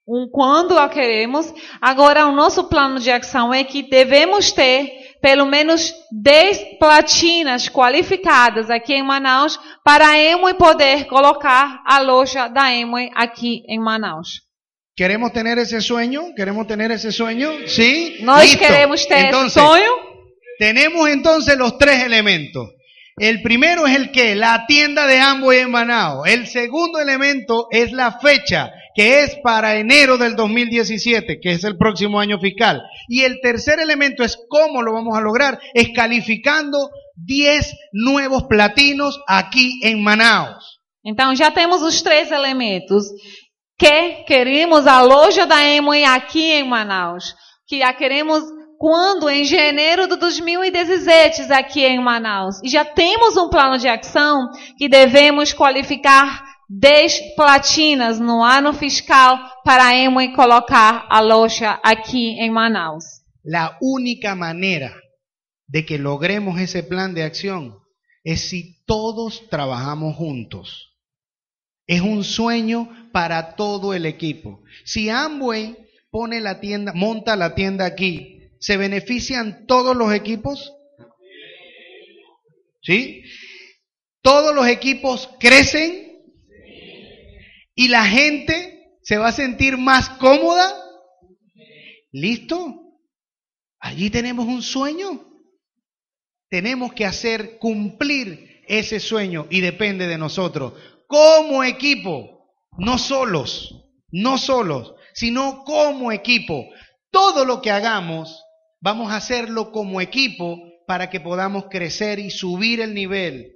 [0.06, 1.52] um quando a queremos.
[1.80, 8.68] Agora, o nosso plano de ação é que devemos ter pelo menos 10 platinas qualificadas
[8.68, 14.42] aqui em Manaus para a Emoi poder colocar a loja da Emoi aqui em Manaus.
[14.96, 16.34] ¿Queremos tener ese sueño?
[16.36, 17.50] ¿Queremos tener ese sueño?
[17.66, 18.18] ¿Sí?
[18.20, 18.58] Nós Listo.
[18.58, 20.13] queremos ter Entonces, esse sonho.
[20.58, 22.70] Tenemos entonces los tres elementos.
[23.16, 26.26] El primero es el que, la tienda de Amway en Manao.
[26.26, 31.76] El segundo elemento es la fecha, que es para enero del 2017, que es el
[31.76, 32.82] próximo año fiscal.
[33.08, 39.20] Y el tercer elemento es cómo lo vamos a lograr, es calificando 10 nuevos platinos
[39.28, 40.80] aquí en Manaus.
[41.04, 43.04] Então já temos os três elementos.
[43.78, 47.34] Que queremos a loja da Emoi aqui em Manaus.
[47.66, 48.42] Que a queremos
[48.84, 49.30] quando?
[49.30, 52.60] Em janeiro de 2017 aqui em Manaus.
[52.62, 59.38] E já temos um plano de ação que devemos qualificar 10 platinas no ano fiscal
[59.64, 63.04] para a Emoi colocar a loja aqui em Manaus.
[63.42, 64.94] La única manera
[65.66, 67.78] de que logremos ese plan de acción
[68.22, 70.90] es si todos trabajamos juntos.
[71.86, 74.62] Es un sueño para todo el equipo.
[74.84, 75.74] Si Amway
[76.10, 80.72] pone la tienda, monta la tienda aquí, ¿se benefician todos los equipos?
[82.82, 83.22] ¿Sí?
[84.22, 86.22] Todos los equipos crecen
[87.74, 90.74] y la gente se va a sentir más cómoda.
[92.12, 92.98] ¿Listo?
[93.80, 95.30] Allí tenemos un sueño.
[96.48, 100.74] Tenemos que hacer cumplir ese sueño y depende de nosotros.
[101.06, 106.66] Como equipo, no solos, no solos, sino como equipo.
[107.10, 108.43] Todo lo que hagamos,
[108.84, 113.54] vamos a hacerlo como equipo para que podamos crecer y subir el nivel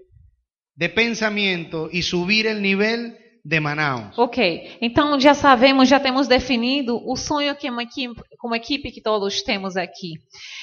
[0.74, 4.18] de pensamiento y subir el nivel de Manaus.
[4.18, 9.02] Ok, então já sabemos, já temos definido o sonho que uma equipe, como equipe que
[9.02, 10.14] todos temos aqui.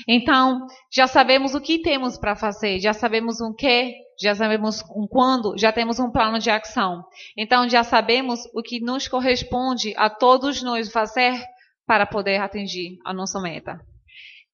[0.08, 5.06] Então, já sabemos o que temos para fazer, já sabemos o que, já sabemos um
[5.08, 7.04] quando, já temos um plano de ação.
[7.38, 11.40] Então, já sabemos o que nos corresponde a todos nós fazer
[11.86, 13.80] para poder atingir a nossa meta.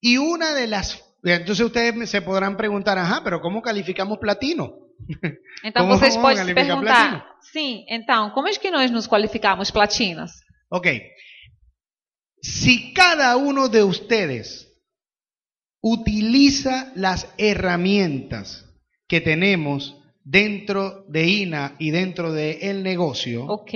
[0.02, 1.04] Y una de las...
[1.24, 4.74] Entonces ustedes se podrán preguntar, ajá, pero ¿cómo calificamos platino?
[5.64, 7.24] Então, Como vocês podem se perguntar, platino?
[7.42, 10.32] sim, então, como é que nós nos qualificamos platinas?
[10.70, 11.02] Ok.
[12.42, 14.68] Si cada uno de ustedes
[15.84, 18.66] utiliza las herramientas
[19.08, 23.72] que tenemos dentro de INA y dentro del el negocio, Ok.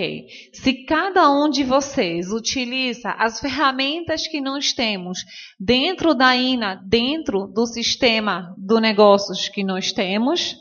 [0.54, 5.20] Se cada um de vocês utiliza as ferramentas que nós temos
[5.60, 10.56] dentro da INA, dentro do sistema do negócios que nós temos,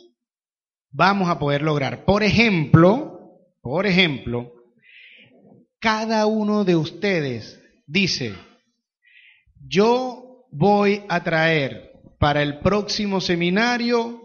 [0.93, 2.05] vamos a poder lograr.
[2.05, 3.19] Por ejemplo,
[3.63, 4.53] por ejemplo,
[5.81, 8.35] cada uno de ustedes dice,
[9.61, 14.24] yo voy a traer para el próximo seminario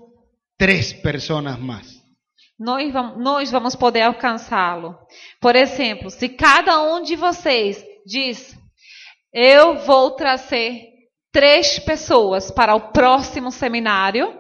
[0.60, 1.98] tres personas más.
[2.60, 4.95] nós vamos, nós vamos poder alcançá-lo.
[5.39, 8.54] Por exemplo, se cada um de vocês diz,
[9.34, 10.84] eu vou trazer
[11.32, 14.38] três pessoas para o próximo seminário,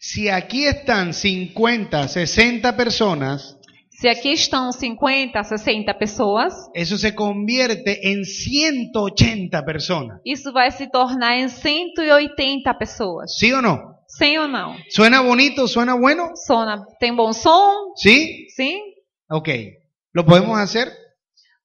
[0.00, 3.56] Si aquí están 50, 60 personas,
[3.90, 10.20] Se aqui estão 50, 60 pessoas, eso se convierte en 180 personas.
[10.24, 13.36] isso vai se tornar em 180 pessoas.
[13.36, 13.97] ¿Sí o no?
[14.08, 14.76] Sim ou não?
[14.90, 15.68] ¿Suena bonito?
[15.68, 16.30] ¿Suena bueno?
[16.46, 17.92] Sona, tem bom som?
[17.96, 18.48] ¿Sí?
[18.56, 18.80] Sim?
[19.30, 19.48] Ok.
[20.14, 20.90] ¿Lo podemos hacer?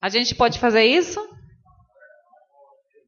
[0.01, 1.21] A gente pode fazer isso?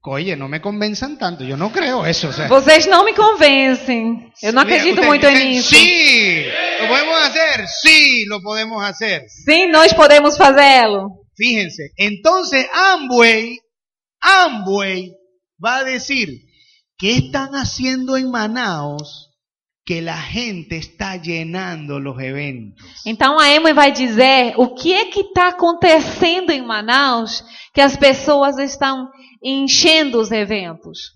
[0.08, 1.44] Oye, no me convenzan tanto.
[1.44, 2.30] Yo no creo eso.
[2.30, 2.48] o sea.
[2.48, 4.32] Vocês não me convencem.
[4.42, 5.76] Eu não acredito ustedes muito dicen, nisso.
[5.76, 6.46] Sí,
[6.80, 7.68] lo podemos hacer.
[7.68, 9.24] Sí, lo podemos hacer.
[9.28, 11.10] Sim, nós podemos fazê-lo.
[11.36, 13.58] Fíjense, entonces Amway,
[14.22, 15.12] Amway
[15.64, 16.30] va a decir,
[16.98, 19.32] ¿qué están haciendo en Manaos
[19.86, 22.86] que la gente está llenando los eventos?
[23.06, 27.96] Então a Emma vai dizer o que é que está acontecendo em Manaus que as
[27.96, 29.10] pessoas estão
[29.44, 31.14] enchendo os eventos.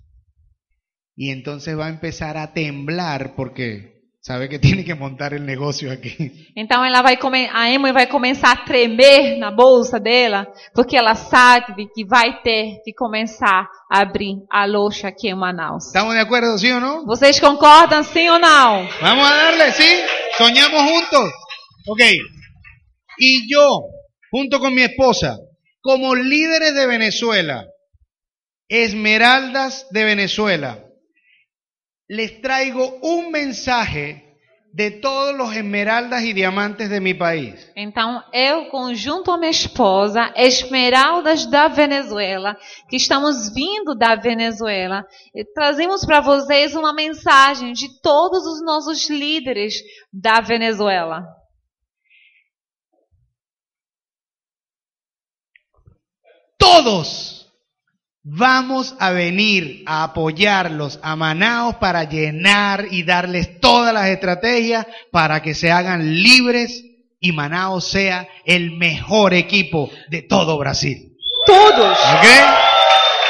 [1.17, 5.91] Y entonces va a empezar a temblar porque sabe que tiene que montar el negocio
[5.91, 6.51] aquí.
[6.55, 7.17] Então ela vai
[7.53, 12.81] a Emma vai começar a tremer na bolsa dela, porque ela sabe que vai ter
[12.83, 15.87] que começar a abrir a loja aqui em Manaus.
[15.87, 17.05] ¿Estamos de acuerdo, sí o no?
[17.05, 18.87] Vocês concordam sim ou não?
[19.01, 20.03] Vamos a darle, ¿sí?
[20.37, 21.31] Soñamos juntos.
[21.87, 22.01] Ok.
[23.17, 23.81] Y yo,
[24.31, 25.37] junto con mi esposa,
[25.81, 27.65] como líderes de Venezuela,
[28.67, 30.88] esmeraldas de Venezuela,
[32.09, 34.25] les traigo un mensaje
[34.73, 37.71] de todos los esmeraldas y diamantes de mi país.
[37.75, 42.55] Então, eu, conjunto a minha esposa, Esmeraldas da Venezuela,
[42.87, 49.09] que estamos vindo da Venezuela, e trazemos para vocês uma mensagem de todos os nossos
[49.09, 49.75] líderes
[50.11, 51.23] da Venezuela.
[56.57, 57.38] Todos
[58.31, 65.41] vamos a venir a apoyarlos a Manaos para llenar y darles todas las estrategias para
[65.41, 66.83] que se hagan libres
[67.19, 71.17] y Manaos sea el mejor equipo de todo Brasil.
[71.45, 71.97] Todos,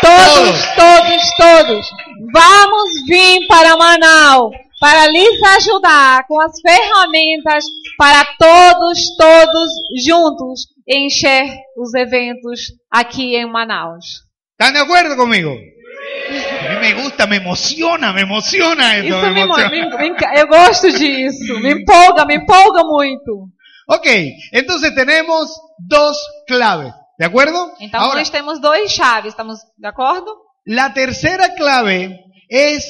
[0.01, 1.91] todos, todos, todos,
[2.33, 7.65] vamos vir para Manaus para lhes ajudar com as ferramentas
[7.97, 9.71] para todos, todos
[10.05, 11.45] juntos encher
[11.77, 14.28] os eventos aqui em Manaus.
[14.59, 15.51] ¿Están de acuerdo conmigo?
[15.51, 19.07] A mí me gusta, me emociona, me emociona esto.
[19.07, 19.69] Isso me me, emociona.
[19.69, 23.47] me- me eu gosto disso, me empolga, me empolga muito.
[23.87, 24.05] Ok,
[24.51, 26.93] entonces tenemos dos claves.
[27.17, 27.73] ¿De acuerdo?
[27.79, 30.35] Então Ahora, nós temos dois chaves, estamos de acordo?
[30.65, 32.19] La tercera clave
[32.49, 32.85] es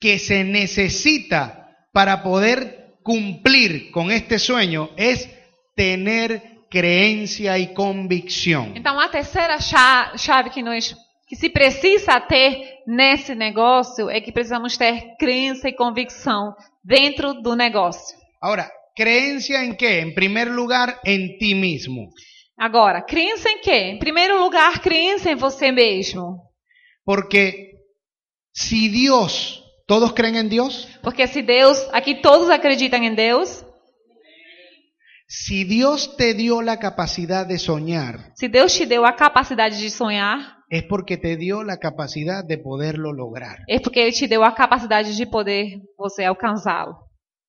[0.00, 5.28] que se necesita para poder cumplir con este sueño es
[5.76, 8.72] tener creencia y convicción.
[8.76, 10.94] Então a terceira cha- chave que nós
[11.28, 16.52] que se precisa ter nesse negócio é que precisamos ter crença e convicção
[16.84, 18.16] dentro do negócio.
[18.42, 20.00] Ahora, creencia en qué?
[20.00, 22.08] En primer lugar, en ti mismo.
[22.58, 23.92] Agora, crença em quê?
[23.94, 26.40] Em primeiro lugar, crença em você mesmo.
[27.06, 27.70] Porque
[28.52, 30.86] si Dios, ¿todos creen en Dios?
[31.02, 33.63] Porque se Deus, aqui todos acreditam em Deus,
[35.26, 39.90] Si Dios te dio la capacidad de soñar, se Deus te deu a capacidade de
[39.90, 40.38] sonhar,
[40.70, 43.58] es porque te dio la capacidad de poderlo lograr.
[43.68, 46.94] é porque Ele te deu a capacidade de poder você alcançá-lo.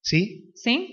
[0.02, 0.52] ¿Sí?
[0.56, 0.88] Sim?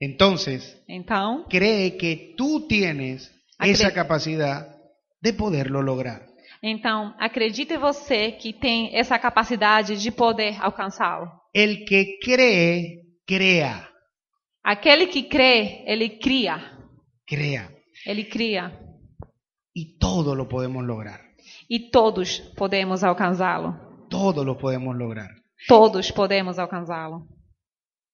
[0.00, 4.68] Entonces, Então, cree que tú tienes Acre- esa capacidad
[5.20, 6.22] de poderlo lograr.
[6.62, 11.28] então acredite você que tem essa capacidade de poder alcançá-lo.
[11.54, 13.88] El que cree, crea,
[14.68, 16.60] Aquele que crê, ele cria.
[17.26, 17.70] crea.
[18.04, 18.78] Ele cria.
[19.74, 21.22] Y todo lo podemos lograr.
[21.70, 23.74] E todos podemos alcançá-lo.
[24.10, 25.30] Todo lo podemos lograr.
[25.66, 27.26] Todos podemos alcançá-lo.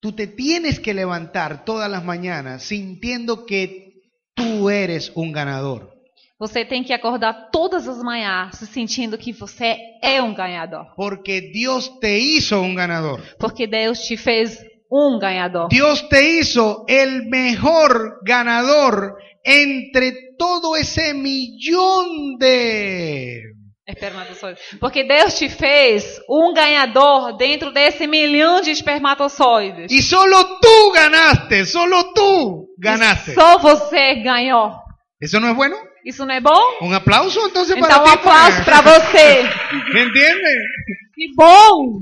[0.00, 5.92] Tú te tienes que levantar todas las mañanas sintiendo que tú eres un ganador.
[6.38, 10.94] Você tem que acordar todas as manhãs se sentindo que você é um ganhador.
[10.94, 13.20] Porque Dios te hizo un ganador.
[13.40, 15.68] Porque Deus te fez um ganhador.
[15.68, 23.42] Dios te hizo el mejor ganador entre todo ese millón de...
[23.86, 24.60] Espermatozoides.
[24.80, 29.92] Porque Deus te fez um ganhador dentro desse milhão de espermatozoides.
[29.92, 33.34] Y solo tú ganaste, solo tú ganaste.
[33.34, 34.72] Só você ganhou.
[35.20, 35.76] ¿Eso no es bueno?
[36.04, 36.62] Isso não é bom?
[36.82, 39.42] Un aplauso entonces para Então, um aplauso para você.
[39.92, 40.56] ¿Me entiendes?
[41.14, 41.98] Que bom!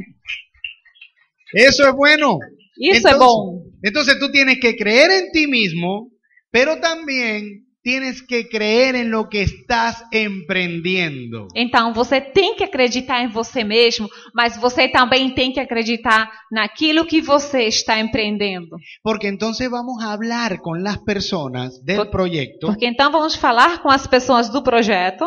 [1.55, 2.39] Eso es bueno.
[2.79, 3.65] Isso é bom.
[3.85, 6.09] Entonces tú tienes que creer en ti mismo,
[6.51, 11.49] pero también tienes que creer en lo que estás emprendiendo.
[11.55, 17.07] Então você tem que acreditar em você mesmo, mas você também tem que acreditar naquilo
[17.07, 18.77] que você está empreendendo.
[19.03, 23.83] Porque entonces vamos a hablar con las personas del Por- proyecto Porque então vamos falar
[23.83, 25.25] com as pessoas do projeto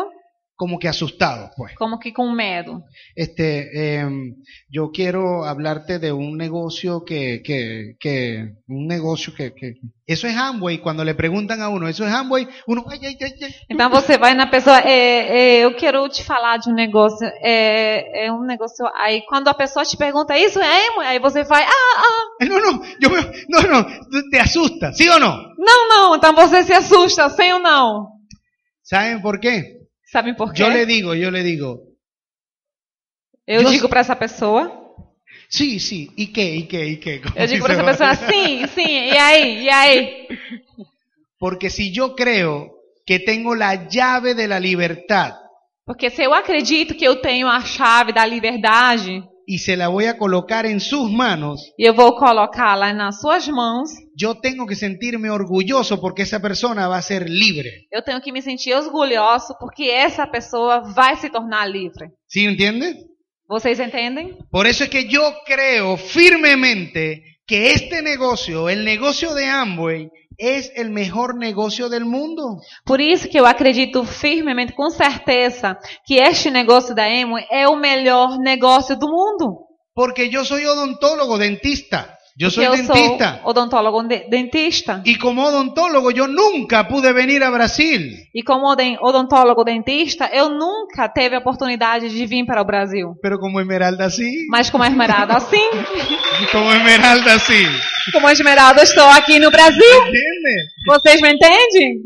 [0.56, 1.74] como que asustados, pues.
[1.76, 2.82] como que com medo.
[3.14, 4.36] Este, em,
[4.70, 9.74] yo quiero hablarte de un negocio que, que, que un negocio que, que,
[10.06, 10.78] eso es Amway.
[10.78, 13.54] Cuando le preguntan a uno, eso es Amway, uno, ay, ay, ay, ay.
[13.68, 18.26] Então você vai na pessoa, é, é, eu quero te falar de um negócio, é,
[18.26, 21.64] é um negócio, aí quando a pessoa te pergunta isso, é, mãe?" aí você vai,
[21.64, 25.36] ah, ah, No, no, yo me- no, no, te asusta, ¿sí o no?
[25.58, 28.16] não, não, então você se assusta, sim ou não?
[28.82, 29.75] ¿Saben por qué?
[30.06, 30.62] Sabem por quê?
[30.62, 31.82] Yo le digo, yo le digo,
[33.46, 34.70] Eu Eu- digo para essa pessoa,
[35.48, 35.78] sí,
[36.16, 37.20] ¿y qué, y qué, y qué?
[37.20, 40.28] Como eu digo para essa pessoa, sim, sim, e aí, e aí?
[41.38, 42.72] Porque si yo creo
[43.04, 45.34] que tengo la llave de la libertad
[45.84, 50.06] Porque se eu acredito que eu tenho a chave da liberdade y se la voy
[50.06, 55.30] a colocar en sus manos, eu vou colocá-la nas suas mãos, yo tengo que sentirme
[55.30, 57.86] orgulloso porque esa persona va a ser libre.
[57.92, 62.10] eu tenho que me sentir orgulhoso porque essa pessoa vai se tornar livre.
[62.26, 62.96] ¿Sí entiende?
[63.48, 64.36] Vocês entendem?
[64.50, 70.72] Por eso es que yo creo firmemente que este negocio, el negocio de Amway, es
[70.74, 72.58] el mejor negocio del mundo.
[72.84, 77.76] Por isso que eu acredito firmemente, com certeza, que este negócio da Emo é o
[77.76, 79.66] melhor negócio do mundo.
[79.94, 82.15] Porque yo soy odontólogo, dentista.
[82.38, 83.40] Yo soy eu dentista.
[83.40, 85.00] sou odontólogo de- dentista.
[85.06, 88.00] Y como odontólogo yo nunca pude venir a Brasil.
[88.34, 88.68] E como
[89.00, 93.14] odontólogo dentista, eu nunca teve a oportunidade de vir para o Brasil.
[93.22, 94.46] Pero como Esmeralda sí.
[94.50, 95.64] Mas como Esmeralda, assim,
[96.52, 97.64] Como Esmeralda sí.
[98.12, 100.00] como Esmeralda, estou aqui no Brasil.
[100.86, 102.02] Vocês me entendem?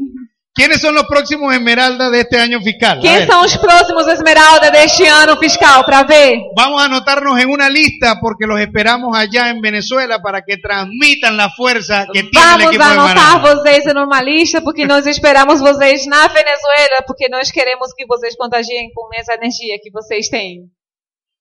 [0.60, 3.00] ¿Quiénes son los próximos Esmeralda de este año fiscal?
[3.00, 6.38] Quem são os próximos Esmeralda deste ano fiscal para ver?
[6.54, 11.38] Vamos a anotarnos en una lista porque los esperamos allá en Venezuela para que transmitan
[11.38, 13.54] la fuerza que tiene el Vamos equipo de anotar Manaus.
[13.54, 18.90] vocês numa lista, porque nós esperamos vocês na Venezuela, porque nós queremos que vocês contagiem
[18.94, 20.70] com essa energia que vocês têm.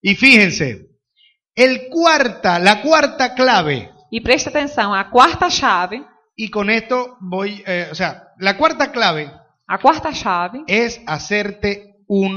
[0.01, 0.85] Y fíjense,
[1.57, 6.01] el cuarta, la cuarta clave, E presta atenção, a quarta chave,
[6.41, 9.29] y con esto voy, eh, o sea, la cuarta clave
[9.67, 12.33] a quarta chave es hacerte un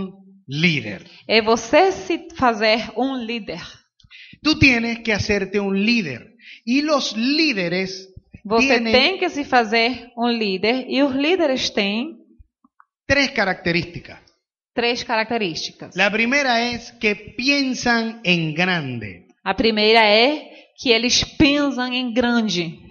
[0.48, 1.06] líder.
[1.28, 3.62] é você se fazer um líder.
[4.42, 6.34] Tú tienes que hacerte un líder.
[6.66, 8.08] Y los líderes
[8.44, 12.18] Você tienen tem que se fazer um líder e os líderes têm
[13.06, 14.18] tres características.
[14.74, 15.94] três características.
[15.94, 19.26] La primera es que piensan en grande.
[19.44, 22.81] A primeira é que eles pensam em grande.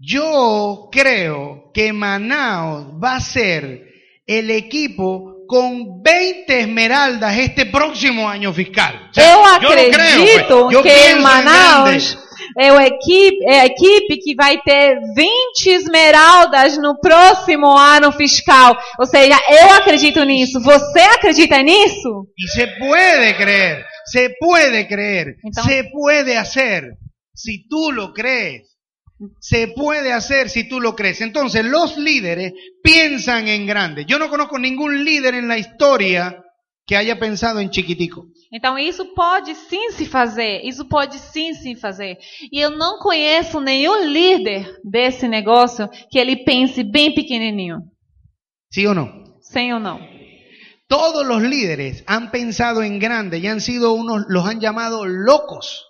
[0.00, 3.84] Yo creo que Manaus va a ser
[4.26, 9.10] el equipo con 20 esmeraldas este próximo año fiscal.
[9.10, 10.70] O sea, Eu yo creo, acredito.
[10.70, 12.18] Yo que pienso en Manaus
[12.58, 18.76] é, o equipe, é a equipe que vai ter 20 esmeraldas no próximo ano fiscal.
[18.98, 20.60] Ou seja, eu acredito nisso.
[20.60, 22.26] Você acredita nisso?
[22.36, 26.94] Y se puede creer, se puede creer, Entonces- se puede hacer
[27.34, 28.69] si tú lo crees.
[29.38, 31.20] Se puede hacer si tú lo crees.
[31.20, 32.52] Entonces los líderes
[32.82, 34.04] piensan en grande.
[34.06, 36.42] Yo no conozco ningún líder en la historia
[36.86, 38.26] que haya pensado en chiquitico.
[38.52, 40.62] Então isso pode sim se fazer.
[40.64, 42.18] Isso pode sim se fazer.
[42.50, 47.78] E eu não conheço nenhum líder desse negócio que ele pense bem pequenininho.
[48.72, 49.08] ¿Sí o no?
[49.40, 50.00] Sim ou não?
[50.88, 55.86] Todos los líderes han pensado en grande y han sido unos, los han llamado locos.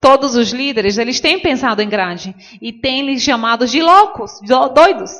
[0.00, 4.68] Todos os líderes, eles têm pensado em grande e têm lhes chamados de loucos, do-
[4.68, 5.10] doidos.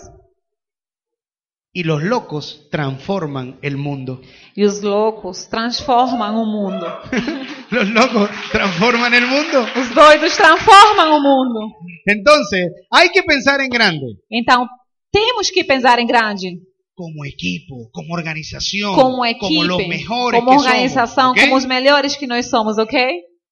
[1.75, 4.21] Y los locos transforman el mundo.
[4.57, 6.87] E os loucos transformam o mundo.
[7.71, 9.59] Los locos transforman el mundo.
[9.77, 11.61] Os doidos transformam o mundo.
[12.09, 14.07] Entonces, hay que pensar en grande.
[14.33, 14.67] Então,
[15.13, 16.57] temos que pensar em grande.
[16.95, 21.39] Como equipo, como organización, Como equipe, como los mejores como organização, somos.
[21.39, 21.43] ¿ok?
[21.45, 22.99] como os melhores que nós somos, ok?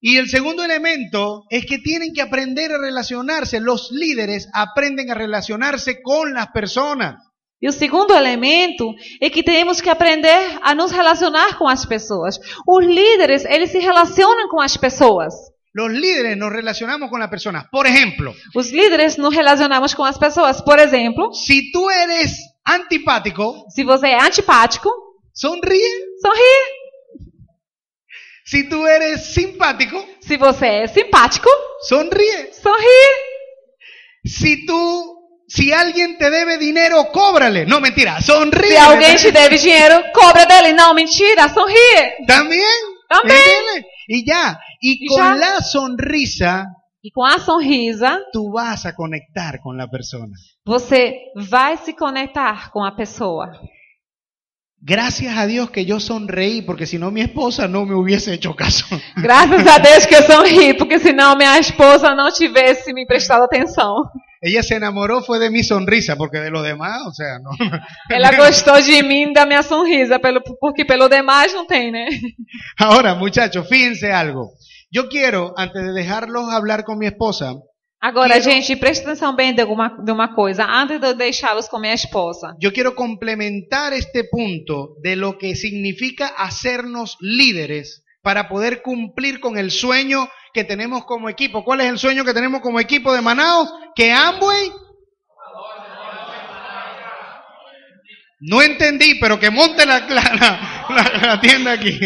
[0.00, 3.60] Y el segundo elemento es que tienen que aprender a relacionarse.
[3.60, 7.16] Los líderes aprenden a relacionarse con las personas.
[7.60, 12.38] E o segundo elemento é que temos que aprender a nos relacionar com as pessoas.
[12.68, 15.32] Os líderes, eles se relacionam com as pessoas.
[15.74, 17.66] Los líderes nos relacionamos con las personas.
[17.70, 20.60] Por ejemplo, Os líderes nos relacionamos com as pessoas.
[20.62, 24.90] Por exemplo, si tú eres antipático, se você é antipático,
[25.32, 25.90] sonríe.
[26.20, 26.75] sorri.
[28.48, 31.50] Si tú eres simpático, Se você é simpático,
[31.88, 32.52] sonríe.
[32.52, 33.02] sorri.
[34.24, 35.14] Si tú
[35.48, 37.66] si alguien te debe dinero, cóbrale.
[37.66, 38.70] No, mentira, sonríe.
[38.72, 40.72] Se alguém te deve dinheiro, cobra dele.
[40.72, 41.74] Não, mentira, sorri.
[42.26, 42.62] También.
[43.08, 43.38] También.
[43.38, 43.84] ¿entiendes?
[44.08, 44.58] Y ya.
[44.80, 45.34] Y Y con ya.
[45.34, 46.66] la sonrisa,
[47.02, 50.34] E com a sonrisa, tú vas a conectar con la persona.
[50.64, 53.46] você vai se conectar com a pessoa.
[54.88, 58.54] Gracias a Dios que yo sonreí, porque si no mi esposa no me hubiese hecho
[58.54, 58.86] caso.
[59.16, 63.96] Graças a Deus que eu sorri, porque senão minha esposa não tivesse me prestado atenção.
[64.40, 67.50] Ella se enamoró fue de mi sonrisa, porque de lo demás, o sea, no.
[68.08, 72.06] Ela gostou de mim, da minha sonrisa, pelo, porque pelo demais não tem, né?
[72.78, 74.52] Ahora, muchachos, fíjense algo.
[74.92, 77.54] Yo quiero, antes de dejarlos hablar con mi esposa,
[78.08, 81.78] Agora, Quero- gente, presta atenção bem de, alguma, de uma coisa, antes de deixá-los com
[81.80, 82.54] minha esposa.
[82.62, 89.56] yo quiero complementar este punto de lo que significa hacernos líderes para poder cumplir con
[89.58, 91.64] el sueño que tenemos como equipo.
[91.64, 93.68] ¿Cuál es el sueño que tenemos como equipo de Manaos?
[93.96, 94.70] Que Amway...
[98.40, 100.58] No entendí, pero que monte la, la- la-
[100.90, 101.98] la- la tienda aquí.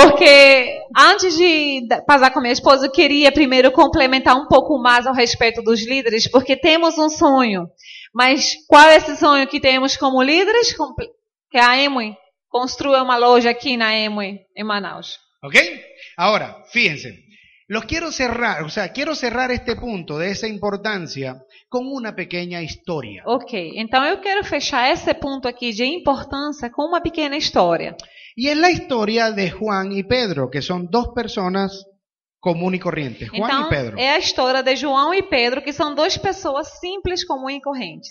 [0.00, 5.12] Porque antes de passar com minha esposa, eu queria primeiro complementar um pouco mais ao
[5.12, 7.68] respeito dos líderes, porque temos um sonho.
[8.14, 10.74] Mas qual é esse sonho que temos como líderes?
[11.50, 12.16] Que a Emui
[12.48, 15.18] construa uma loja aqui na Emui, em Manaus.
[15.42, 15.58] ¿Ok?
[16.16, 17.18] Ahora, fíjense,
[17.68, 22.62] los quiero cerrar, o sea, quiero cerrar este punto de esa importancia con una pequeña
[22.62, 23.22] historia.
[23.26, 27.96] Ok, então eu quero fechar esse ponto aqui de importância com uma pequena história.
[28.40, 31.84] Y es la historia de Juan y Pedro, que son dos personas
[32.40, 33.28] común y corrientes.
[33.28, 33.98] Juan Então, y Pedro.
[33.98, 38.08] é a história de João e Pedro, que são duas pessoas simples, comuns e correntes.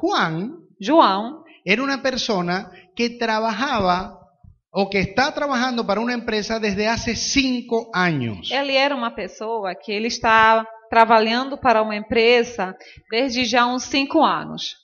[0.00, 0.50] Juan
[0.80, 4.18] João era una persona que trabajaba
[4.72, 8.50] o que está trabajando para una empresa desde hace cinco años.
[8.50, 12.74] Ele era uma pessoa que ele está trabalhando para uma empresa
[13.08, 14.74] desde já uns cinco anos.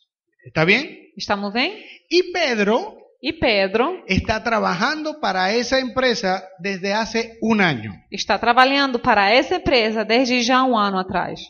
[0.46, 1.10] ¿Está bien?
[1.16, 1.72] Estamos bem?
[2.08, 7.92] Y Pedro E Pedro está trabajando para esa empresa desde hace un año.
[8.10, 11.40] está trabalhando para essa empresa desde já um ano atrás.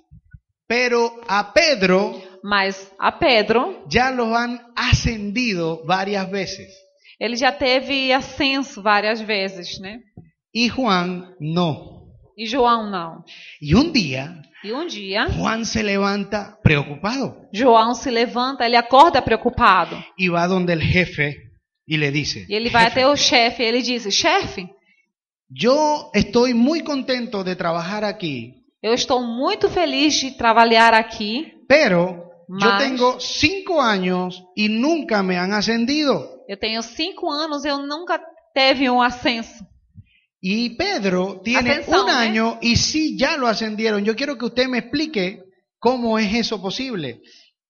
[0.69, 6.87] Pero a Pedro Mas a Pedro, ya lo han ascendido varias veces
[7.19, 10.01] ele já teve ascenso várias vezes, né?
[10.55, 11.97] y Juan no.
[12.37, 13.25] E João não.
[13.61, 19.23] Y un día E um dia, Juan se levanta preocupado João se levanta, ele acorda
[19.23, 19.97] preocupado.
[20.19, 21.45] y va donde el jefe
[21.87, 24.68] y le dice, E ele vai "Jefe, até o chefe e ele diz: Chefe,
[25.49, 32.24] yo estoy muy contento de trabajar aquí, eu estou muito feliz de trabalhar aqui, pero
[32.49, 36.43] yo Mas- tengo cinco años y nunca me han ascendido.
[36.49, 38.20] eu tenho cinco anos, eu nunca
[38.55, 39.64] teve um ascenso.
[40.41, 42.12] Y Pedro tiene Ascensión, un ¿eh?
[42.12, 44.05] año y sí ya lo ascendieron.
[44.05, 45.41] Yo quiero que usted me explique
[45.80, 47.20] cómo es eso posible.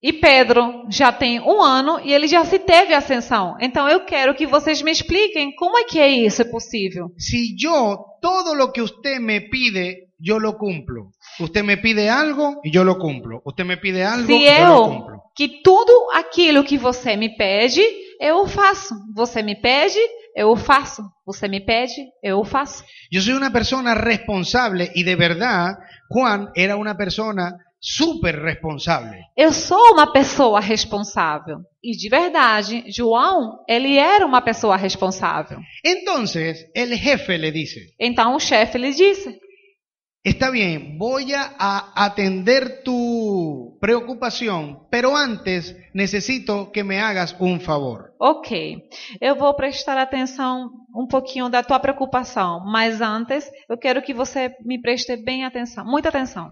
[0.03, 3.57] E Pedro já tem um ano e ele já se teve ascensão.
[3.61, 7.11] Então eu quero que vocês me expliquem como é que é isso é possível.
[7.19, 11.11] Si yo todo lo que usted me pide, yo lo cumplo.
[11.41, 13.41] Usted me pide algo y yo lo cumplo.
[13.45, 15.23] Usted me pide algo y Se yo lo eu, cumplo.
[15.35, 17.83] que tudo aquilo que você me pede,
[18.21, 18.95] eu o faço.
[19.15, 19.99] Você me pede,
[20.35, 21.03] eu o faço.
[21.27, 22.85] Você me pede, eu o faço.
[23.11, 25.79] Yo soy una persona responsable y de verdad
[26.09, 29.19] Juan era una persona súper responsable.
[29.37, 31.59] Eu sou uma pessoa responsável.
[31.83, 35.59] E de verdade, João, ele era uma pessoa responsável.
[35.85, 39.39] Entonces el jefe le dice, Então o chefe lhe disse:
[40.27, 47.61] está bien, voy a, a atender tu preocupación, pero antes necesito que me hagas un
[47.61, 48.13] favor.
[48.19, 48.89] Ok,
[49.21, 54.53] eu vou prestar atenção um pouquinho da tua preocupação, mas antes eu quero que você
[54.65, 56.51] me preste bem atenção, muita atenção.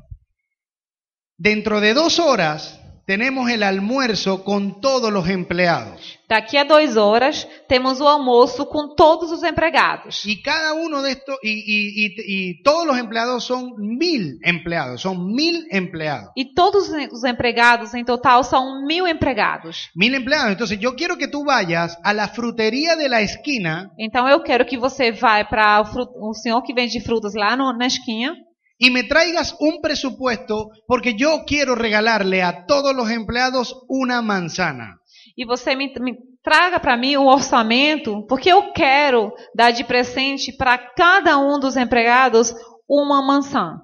[1.38, 6.18] Dentro de dos horas tenemos el almuerzo con todos los empleados.
[6.26, 10.24] Daqui a duas horas temos o almoço com todos os empregados.
[10.24, 12.14] Y cada uno de estos, y, y- y-
[12.50, 16.30] y todos los empleados son mil empleados, son mil empleados.
[16.34, 19.90] E todos os empregados, em total, são mil empregados.
[19.94, 20.52] Mil empleados.
[20.52, 24.64] Entonces yo quiero que tú vayas a la frutería de la esquina Então eu quero
[24.64, 28.34] que você vá para o, fru- o senhor que vende frutas lá no- na esquina
[28.78, 35.00] y me traigas un presupuesto porque yo quiero regalarle a todos los empleados una manzana.
[35.36, 40.52] e você me, me traga para mim o orçamento, porque eu quero dar de presente
[40.52, 42.54] para cada um dos empregados
[42.88, 43.80] uma maçã.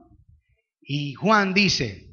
[0.83, 2.07] Y Juan dice,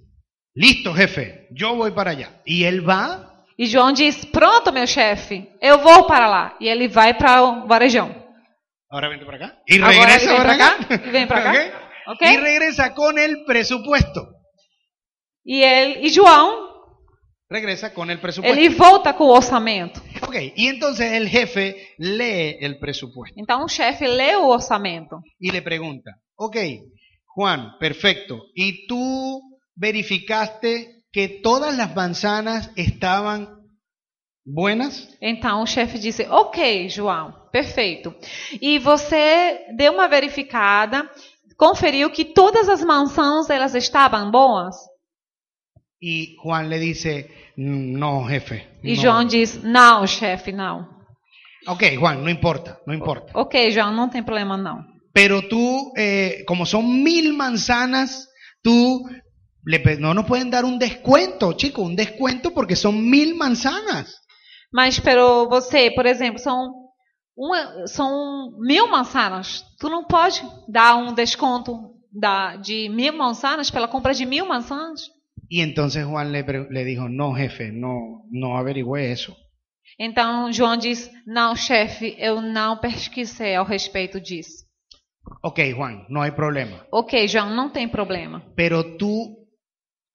[0.55, 2.41] listo jefe, yo voy para allá.
[2.45, 3.27] Y él va
[3.59, 6.55] E João diz: Pronto, meu chefe, eu vou para lá.
[6.59, 8.13] E ele vai para o varejão.
[8.89, 9.37] Ahora vente para
[9.81, 10.77] Ahora regresa ven para acá.
[10.79, 11.51] acá, y ven para acá.
[11.77, 11.86] ¿Ok?
[12.07, 12.21] Ok?
[12.21, 14.27] Y regresa con el presupuesto.
[15.45, 16.67] E ele e João
[17.49, 18.59] regresa con el presupuesto.
[18.59, 20.01] Ele volta com o orçamento.
[20.21, 25.21] Ok, y entonces el jefe lee el presupuesto Então o chefe lê o orçamento.
[25.39, 26.57] y le pregunta, ok,
[27.27, 29.41] Juan, perfecto, ¿y tú
[29.75, 33.47] verificaste que todas las manzanas estaban
[34.43, 35.07] buenas?
[35.21, 38.13] Então o chefe disse: Ok, João, perfeito.
[38.61, 41.09] E você deu uma verificada,
[41.57, 44.75] conferiu que todas as maçãs elas estavam boas?
[45.99, 48.67] Y Juan le dice, no, jefe.
[48.83, 49.01] E no".
[49.01, 50.87] João diz: Não, chefe, não.
[51.67, 53.31] Ok, Juan, no importa, no importa.
[53.33, 54.85] Ok, João, não tem problema não.
[55.11, 58.29] Pero tú, eh, como son mil manzanas,
[58.61, 59.03] tú
[59.65, 64.21] le, no nos pueden dar un descuento, chico, un descuento porque son mil manzanas.
[64.71, 66.86] Mas pero você, por exemplo, são
[67.37, 69.63] uma, são mil manzanas.
[69.79, 75.11] Tu não pode dar um desconto da, de mil manzanas pela compra de mil manzanas?
[75.47, 79.37] Y entonces Juan le, le dijo, no, jefe, no, no averigüé eso.
[79.99, 84.65] Então João diz: Não, chefe, eu não pesquisei ao respeito disso.
[85.41, 86.85] Ok, Juan, no hay problema.
[86.91, 88.43] Ok, João, não tem problema.
[88.55, 89.47] Pero tú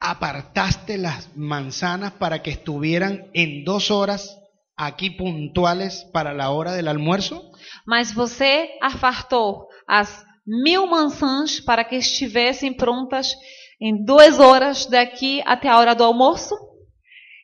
[0.00, 4.41] apartaste las manzanas para que estuvieran en dos horas
[4.76, 7.50] aquí puntuales para la hora del almuerzo.
[7.86, 13.32] Mas você afartou as mil maçãs para que estivessem prontas
[13.80, 16.54] em duas horas daqui até a hora do almoço?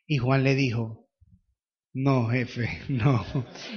[0.09, 1.09] Y Juan le dijo,
[1.95, 3.24] no, jefe, no.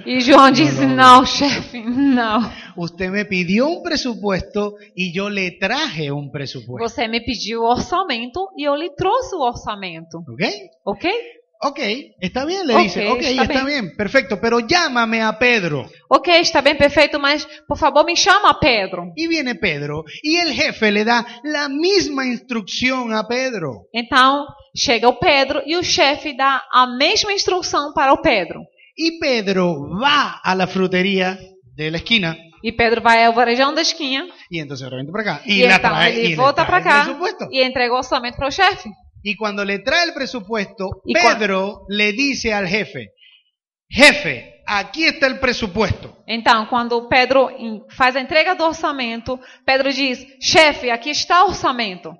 [0.05, 0.95] E João disse: não.
[0.95, 2.41] Não, chefe, não.
[2.77, 6.87] Usted me pidió un presupuesto y yo le traje un presupuesto.
[6.87, 10.19] Você me pediu o orçamento e eu lhe trouxe o orçamento.
[10.27, 10.69] ¿Ok?
[10.85, 11.09] Ok?
[11.63, 11.79] Ok,
[12.19, 13.07] está bien, le Ok, dice.
[13.09, 13.85] Ok, está está, bien.
[13.85, 13.95] bien.
[13.95, 15.87] perfecto, pero llámame a Pedro.
[16.09, 19.13] Ok, está bem perfeito, mas por favor me chama Pedro.
[19.15, 23.87] Y viene Pedro y el jefe le da la misma instrucción a Pedro.
[23.93, 28.61] Então chega o Pedro e o chefe dá a mesma instrução para o Pedro.
[28.97, 31.37] Y Pedro va a la frutería
[31.75, 35.41] de la esquina E Pedro vai ao varejão da esquina y entonces vente para acá.
[35.45, 37.07] Y, e la então trae, ele volta para cá
[37.51, 38.89] e entrega o orçamento para o chefe.
[39.23, 43.11] Y cuando le trae el presupuesto, Y Pedro le dice al jefe,
[43.89, 46.23] jefe, aquí está el presupuesto.
[46.27, 47.49] Então, quando o Pedro
[47.89, 52.15] faz a entrega do orçamento, Pedro diz: chefe, aqui está o orçamento.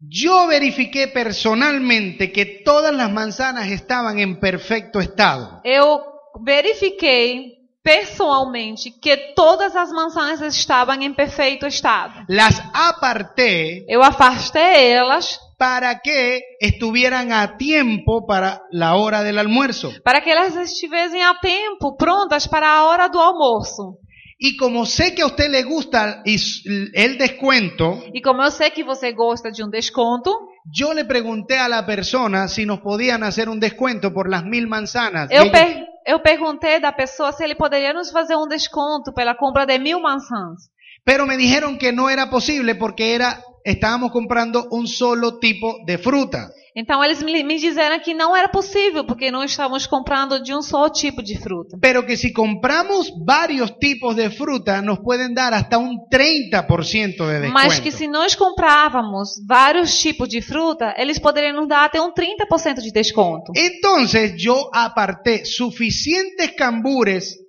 [0.00, 5.60] Yo verifiqué personalmente que todas las manzanas estaban en perfecto estado.
[5.64, 6.00] Eu
[6.44, 12.26] verifiquei pessoalmente que todas as maçãs estavam em perfeito estado.
[12.28, 19.90] Las aparté Eu afastei elas para que estuvieran a tiempo para la hora del almuerzo.
[20.04, 23.98] para que elas estivessem a tempo, prontas para a hora do almoço.
[24.40, 28.84] Y como sé que a usted le gusta el descuento, E como eu sei que
[28.84, 30.30] você gosta de um desconto,
[30.72, 34.68] yo le pregunté a la persona si nos podían hacer un descuento por las mil
[34.68, 35.28] manzanas.
[35.32, 39.66] Eu, per- eu perguntei da pessoa se ele poderia nos fazer um desconto pela compra
[39.66, 40.70] de mil maçãs.
[41.04, 45.98] Pero me dijeron que no era posible porque era, estábamos comprando un solo tipo de
[45.98, 46.50] fruta.
[46.74, 50.62] Então eles me, me disseram que não era possível, porque não estávamos comprando de um
[50.62, 51.76] só tipo de fruta.
[51.80, 57.40] Pero que si compramos varios tipos de fruta nos pueden dar hasta un 30% de
[57.40, 57.52] descuento.
[57.52, 62.12] Mas que se nós comprávamos vários tipos de fruta, eles poderiam nos dar até um
[62.12, 63.52] 30% de desconto.
[63.56, 67.47] Entonces yo aparté suficientes cambures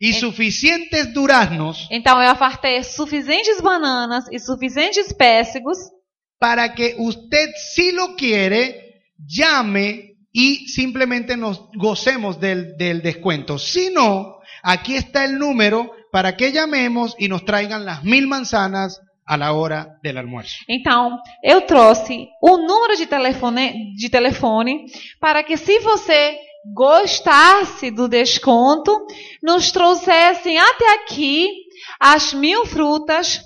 [0.00, 5.78] y suficientes duraznos Então eu afartei suficientes bananas e suficientes pêssegos
[6.38, 13.58] para que usted, si lo quiere, llame y simplemente nos gocemos del, del descuento.
[13.58, 19.00] Si no, aquí está el número para que llamemos y nos traigan las mil manzanas
[19.26, 20.56] a la hora del almuerzo.
[20.68, 24.86] Então, eu trouxe o número de telefone, de telefone
[25.20, 26.38] para que, se você
[26.74, 29.06] gostasse do desconto,
[29.42, 31.48] nos trouxessem até aqui
[32.00, 33.40] as mil frutas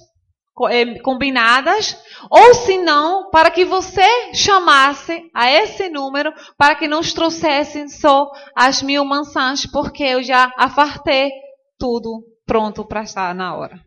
[0.71, 1.97] eh, combinadas,
[2.31, 8.31] ou se não, para que você chamasse a esse número para que nos trouxessem só
[8.55, 11.31] as mil maçãs, porque eu já afartei
[11.79, 13.81] tudo pronto para estar na hora.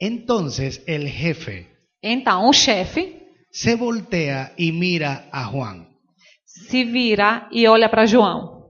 [0.00, 1.68] Entonces el jefe
[2.02, 3.20] Então, o chefe
[3.52, 5.89] se voltea y mira a Juan.
[6.70, 8.60] Se vira e olha para João.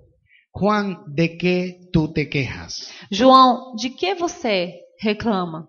[0.52, 2.90] Juan, ¿de qué tú te quejas?
[3.10, 5.68] João, de que você reclama?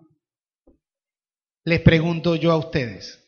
[1.66, 3.18] Les pregunto yo a ustedes.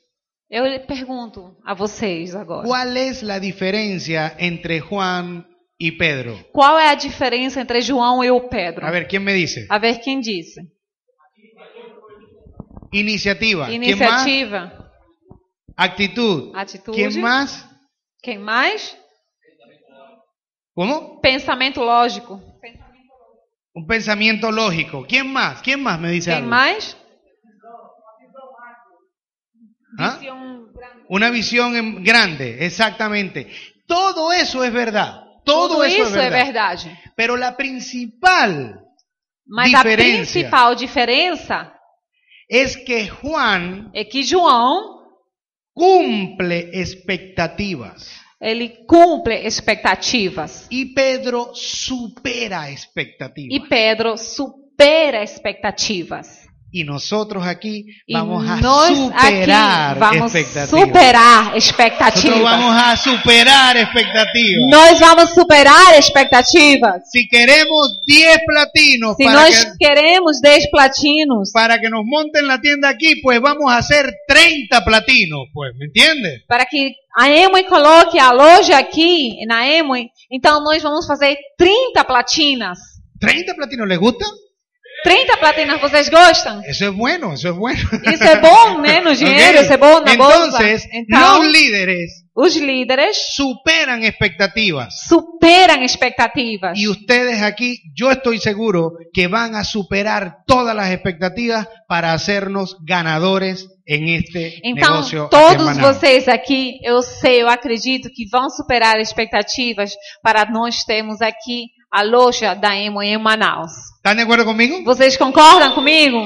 [0.51, 2.67] Eu lhe pergunto a vocês agora.
[2.67, 5.47] ¿Cuál es la diferencia entre Juan
[5.79, 6.37] y Pedro?
[6.53, 8.85] Qual é a diferença entre João e o Pedro?
[8.87, 9.67] A ver, ¿quién me dice?
[9.69, 10.61] A ver quem disse.
[12.93, 13.67] Iniciativa.
[13.67, 14.27] ¿Quién más?
[14.27, 14.91] Iniciativa,
[15.77, 16.53] Actitud.
[16.55, 16.97] atitude.
[16.97, 17.69] ¿Quién más?
[18.25, 18.97] Quem mais?
[20.75, 21.21] ¿Cómo?
[21.21, 22.41] Pensamento lógico.
[23.75, 25.05] Un pensamiento lógico.
[25.07, 25.61] ¿Quién más?
[25.63, 26.49] ¿Quién más me dice Quem algo?
[26.51, 26.97] mais?
[29.99, 30.17] ¿Ah?
[30.19, 31.05] Visão grande.
[31.09, 33.49] Una visión en- grande, exactamente.
[33.87, 35.23] Todo eso es verdad.
[35.45, 36.45] Todo, Tudo isso é verdad.
[36.47, 36.99] verdade.
[37.17, 38.81] Pero la principal
[39.47, 40.33] Mas a Diferença.
[40.33, 41.73] principal diferença
[42.49, 44.94] es que Juan é que João,
[45.75, 50.67] cumple expectativas ele cumpre expectativas.
[50.71, 53.69] y Pedro supera E expectativas.
[53.69, 56.44] Pedro supera expectativas.
[56.77, 60.71] Y nosotros aquí vamos a nós superar vamos expectativas.
[60.71, 62.43] superar Nosotros expectativas.
[62.43, 64.71] vamos a superar expectativas.
[64.71, 67.09] Nós vamos superar expectativas.
[67.13, 72.49] Si queremos 10 platinos Se para nós que, queremos 10 platinos para que nos monten
[72.49, 76.43] la tienda aquí, pues vamos a hacer 30 platinos, pues, ¿me entiendes?
[76.49, 82.03] para que a Emoi coloque a loja aqui na Emoi, então nós vamos fazer 30
[82.03, 82.81] platinas.
[83.21, 84.25] ¿30 platinos les gusta?
[85.05, 86.63] 30 platinas, vocês gostam?
[86.65, 87.79] Eso es bueno, eso es bueno.
[88.13, 89.01] Isso é bom, né?
[89.01, 89.63] No dinheiro, Ok.
[89.63, 90.63] isso é bom na bolsa.
[90.63, 95.07] Entonces, Então, los líderes os líderes superan expectativas.
[95.09, 96.77] superam expectativas.
[96.77, 102.77] Y ustedes aquí, yo estoy seguro que van a superar todas las expectativas para hacernos
[102.85, 105.25] ganadores en este Então, negocio.
[105.27, 105.97] aquí en todos Manaus.
[105.97, 109.93] vocês aqui, eu sei, eu acredito que vão superar expectativas
[110.23, 113.71] para nós termos aqui a loja da Emo em Manaus.
[114.05, 114.85] ¿Están de acuerdo conmigo?
[114.85, 116.19] Vocês concordam comigo?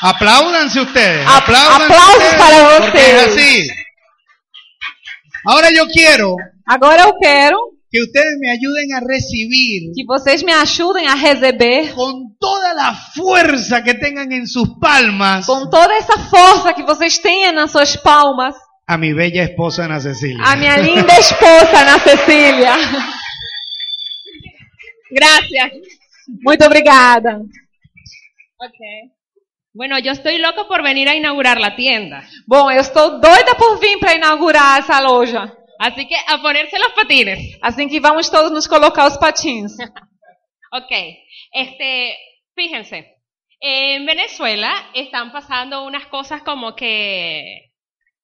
[0.00, 1.26] Apláudanse ustedes.
[1.26, 3.26] A- apláudanse aplausos ustedes, para ustedes.
[3.26, 3.68] así.
[5.44, 7.58] Ahora yo quiero Agora eu quero
[7.90, 12.94] que ustedes me ayuden a recibir que vocês me ajudem a receber con toda la
[13.14, 17.96] fuerza que tengan en sus palmas com toda essa força que vocês tenham nas suas
[17.96, 18.54] palmas
[18.86, 20.42] a mi bella esposa Ana Cecilia.
[20.44, 22.74] a minha linda esposa, Ana Cecília.
[25.10, 25.72] Gracias.
[26.40, 27.40] Muito obrigada.
[28.58, 29.12] Okay.
[29.74, 32.22] Bueno, yo estoy loco por venir a inaugurar la tienda.
[32.46, 35.52] Bom, eu estou doida por vir para inaugurar essa loja.
[35.78, 37.58] Así que a ponerse los patines.
[37.60, 39.76] Assim que vamos todos nos colocar os patins.
[40.74, 40.90] Ok.
[41.52, 42.16] Este,
[42.54, 43.04] fíjense.
[43.60, 47.70] En Venezuela están pasando unas cosas como que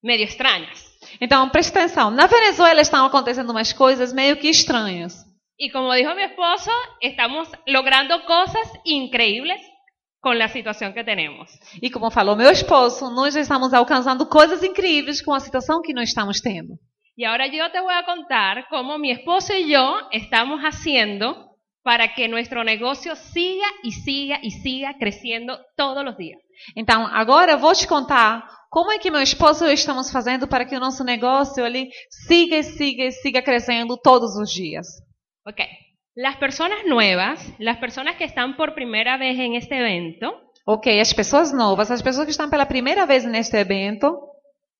[0.01, 0.97] medio extrañas.
[1.21, 2.09] Então, presta atenção.
[2.09, 5.28] Na Venezuela estão acontecendo umas coisas meio que estranhas.
[5.61, 9.59] Y como dijo mi esposo, estamos logrando cosas increíbles
[10.21, 11.51] con la situación que tenemos.
[11.81, 16.07] E como falou meu esposo, nós estamos alcançando coisas incríveis com a situação que nós
[16.07, 16.79] estamos tendo.
[17.17, 21.49] Y ahora yo te voy a contar cómo mi esposo y yo estamos haciendo
[21.83, 26.39] para que nuestro negocio siga y siga y siga creciendo todos los días.
[26.73, 30.47] Então, agora eu vou te contar como é que meu esposo e eu estamos fazendo
[30.47, 34.87] para que o nosso negócio ali siga e siga e siga crescendo todos os dias.
[35.49, 35.61] Ok.
[36.15, 41.13] Las personas nuevas, las personas que están por primera vez en este evento, Ok, as
[41.13, 44.19] pessoas novas, as pessoas que estão pela primeira vez neste evento,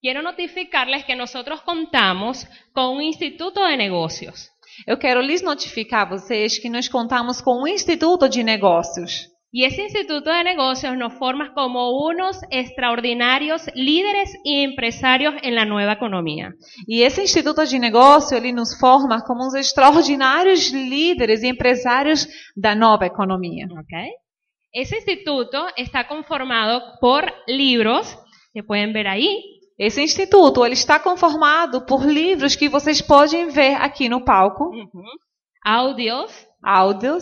[0.02, 4.52] quiero notificarles que nosotros contamos con un instituto de negocios.
[4.86, 9.28] eu quero lhes notificar a vocês que nós contamos com um instituto de negócios.
[9.52, 15.66] Y ese instituto de negocios nos forma como unos extraordinarios líderes y empresarios en la
[15.66, 16.54] nueva economía.
[16.88, 22.76] E esse instituto de negócio ele nos forma como uns extraordinários líderes e empresários da
[22.76, 23.66] nova economia.
[23.72, 23.93] ¿ok?
[24.72, 28.18] Ese instituto está conformado por libros
[28.54, 33.76] que pueden ver ahí, Esse instituto ele está conformado por livros que vocês podem ver
[33.76, 34.72] aqui no palco,
[35.64, 36.49] áudios,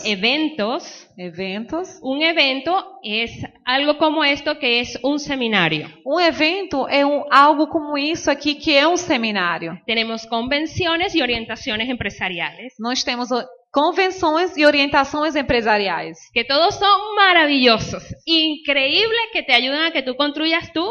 [0.04, 1.06] eventos.
[1.16, 1.98] eventos.
[2.02, 3.30] Un evento es
[3.64, 5.88] algo como esto que es un seminario.
[6.04, 9.78] Um evento é um, algo como isso aqui que é um seminário.
[9.86, 16.16] Tenemos convenciones y orientaciones empresariales, Nós temos o- convenções e orientações empresariais.
[16.32, 20.82] que todos son maravillosos, increíbles, que te ayudan a que tú construyas tu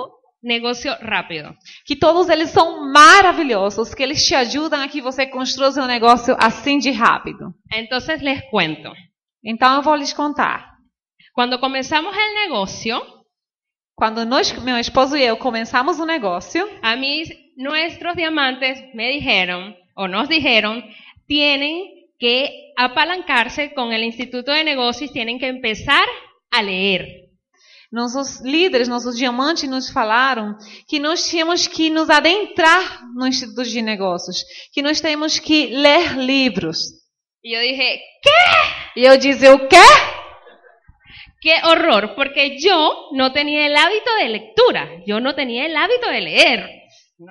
[0.42, 1.56] negocio rápido.
[1.86, 6.36] Que todos eles são maravilhosos, que eles te ajudam a que você construa seu negócio
[6.40, 7.54] assim de rápido.
[7.74, 8.92] Entonces les cuento.
[9.44, 10.78] Então eu vou lhes contar.
[11.34, 13.02] Cuando comenzamos el negocio,
[14.00, 17.24] Quando nós, meu esposo e eu começamos o negócio, a mí
[17.58, 20.84] nuestros diamantes me dijeron, o nos dijeron,
[21.26, 26.08] tienen que apalancarse con el Instituto de Negocios, tienen que empezar
[26.52, 27.27] a leer.
[27.92, 30.58] Nossos líderes, nossos diamantes nos falaram
[30.88, 36.18] que nós tínhamos que nos adentrar no Instituto de Negócios, que nós temos que ler
[36.18, 36.94] livros.
[37.44, 38.02] Y yo dije,
[38.96, 39.78] E eu dizia, o quê?
[41.40, 46.10] qué horror, porque yo no tenía el hábito de lectura, yo no tenía el hábito
[46.10, 46.70] de leer.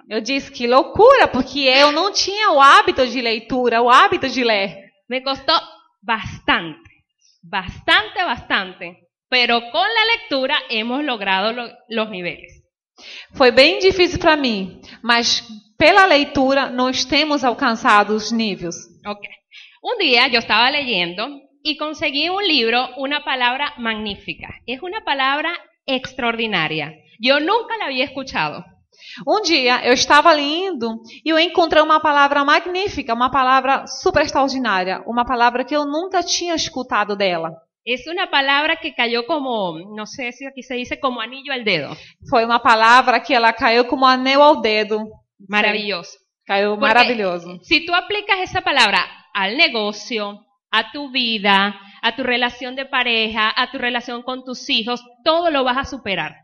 [0.08, 4.42] Eu disse que loucura, porque eu não tinha o hábito de leitura, o hábito de
[4.42, 4.90] ler.
[5.08, 5.52] Me costó
[6.02, 6.90] bastante,
[7.42, 9.05] bastante, bastante.
[9.28, 12.52] Pero con la lectura hemos logrado lo- los niveles.
[13.34, 15.42] Foi bem difícil para mim, mas
[15.76, 18.76] pela leitura nós temos alcançado os níveis.
[19.06, 19.22] Ok.
[19.82, 21.28] Un día yo estaba leyendo
[21.62, 24.48] y conseguí un libro, una palabra magnífica.
[24.66, 25.52] Es una palabra
[25.86, 26.92] extraordinaria.
[27.20, 28.64] Yo nunca la había escuchado.
[29.26, 35.02] Um dia eu estava lendo e eu encontrei uma palavra magnífica, uma palavra super extraordinária,
[35.06, 37.50] uma palavra que eu nunca tinha escutado dela.
[37.88, 41.62] Es una palabra que cayó como, no sé si aquí se dice como anillo al
[41.62, 41.96] dedo.
[42.28, 45.08] Foi uma palavra que ela caiu como anel ao dedo.
[45.48, 46.18] Maravilloso.
[46.44, 47.60] Caiu Porque maravilhoso.
[47.62, 53.52] Si tú aplicas esa palabra al negocio, a tu vida, a tu relación de pareja,
[53.54, 56.34] a tu relación con tus hijos, todo lo vas a superar.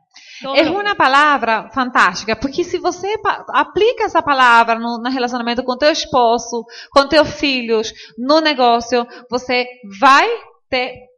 [0.41, 3.17] Todo É uma palavra fantástica, porque se você
[3.49, 9.67] aplica essa palavra no, no relacionamento com teu esposo, com teus filhos, no negócio, você
[9.99, 10.29] vai
[10.71, 11.12] ter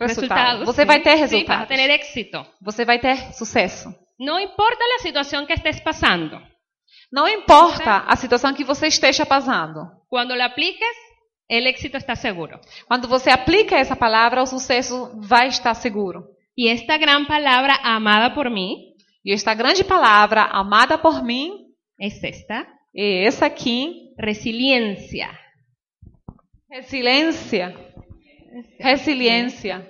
[0.00, 0.64] resultado.
[0.64, 0.86] Você sí.
[0.86, 2.46] vai ter Sí, a éxito.
[2.60, 3.94] Você vai ter sucesso.
[4.18, 6.40] No importa la situación que estés pasando.
[7.12, 9.80] Não importa a situação que você esteja passando.
[10.08, 10.96] Cuando lo apliques,
[11.48, 12.58] el éxito está seguro.
[12.86, 16.24] Quando você aplica essa palavra, o sucesso vai estar seguro.
[16.56, 22.22] Y esta gran palabra amada por mí E esta grande palavra, amada por mim, es
[22.22, 25.28] esta, é essa aqui, resiliencia.
[26.70, 27.74] resiliência.
[28.78, 29.86] Resiliência.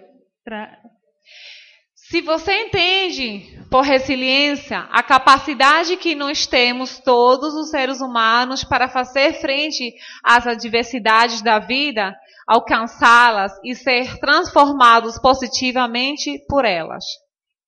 [1.94, 8.88] Se você entende por resiliência a capacidade que nós temos, todos os seres humanos, para
[8.88, 9.92] fazer frente
[10.22, 12.14] às adversidades da vida,
[12.46, 17.04] alcançá-las e ser transformados positivamente por elas.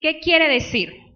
[0.01, 1.08] ¿Qué quiere decir?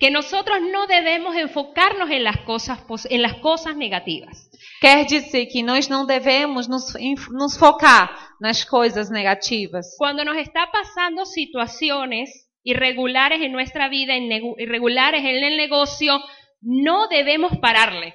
[0.00, 4.50] Que nosotros no debemos enfocarnos en las cosas, en las cosas negativas.
[4.80, 6.94] Quer dizer que nós não devemos nos,
[7.30, 9.94] nos focar nas coisas negativas.
[9.98, 16.18] Cuando nos está pasando situaciones irregulares en nuestra vida, irregulares en el negocio,
[16.62, 18.14] no debemos pararle.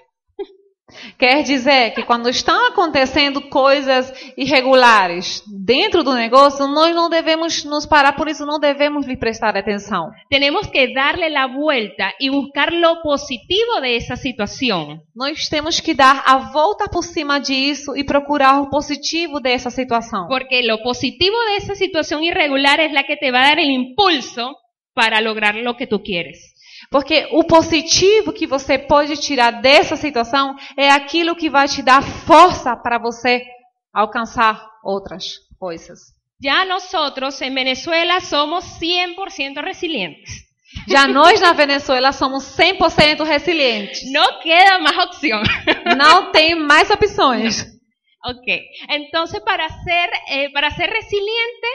[1.17, 7.85] Quer dizer que quando estão acontecendo coisas irregulares dentro do negócio, nós não devemos nos
[7.85, 10.11] parar, por isso não devemos lhe prestar atenção.
[10.29, 15.01] Tenemos que darle la vuelta y buscar lo positivo de esa situación.
[15.15, 20.27] Nós temos que dar a volta por cima disso e procurar o positivo dessa situação.
[20.27, 23.71] Porque lo positivo de esa situación irregular es la que te va a dar el
[23.71, 24.55] impulso
[24.93, 26.54] para lograr lo que tú quieres.
[26.95, 32.01] Porque o positivo que você pode tirar dessa situação é aquilo que vai te dar
[32.01, 33.43] força para você
[33.93, 35.25] alcançar outras
[35.59, 35.99] coisas.
[36.41, 40.45] Ya nosotros en Venezuela somos 100% resilientes.
[40.87, 44.09] Já nós na Venezuela somos 100% resilientes.
[44.13, 45.43] No queda más opción.
[45.97, 47.75] Não tem mais opções.
[48.23, 51.67] ok, entonces para ser, eh, para ser resiliente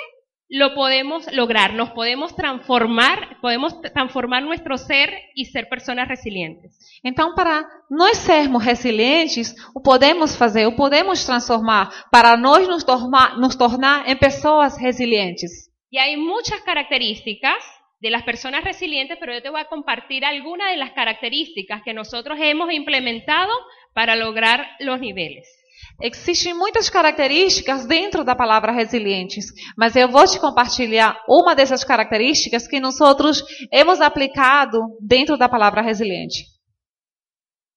[0.51, 6.77] lo podemos lograr, nos podemos transformar, podemos transformar nuestro ser y ser personas resilientes.
[7.05, 13.39] Então, para nós sermos resilientes, o podemos fazer, o podemos transformar, para nós nos tornar,
[13.39, 15.71] nos tornar em pessoas resilientes.
[15.89, 17.63] Y hay muchas características
[18.01, 21.95] de las personas resilientes, pero yo te voy a compartir algunas de las características que
[21.95, 23.53] nosotros hemos implementado
[23.95, 25.60] para lograr los niveles.
[26.03, 29.47] Existem muitas características dentro da palavra resilientes,
[29.77, 35.49] mas eu vou te compartilhar uma dessas características que nós outros hemos aplicado dentro da
[35.49, 36.47] palavra resiliente.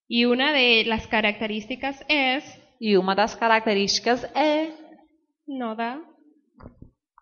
[0.10, 2.44] Y una de las características es,
[2.86, 4.76] E uma das características é
[5.48, 6.02] no da,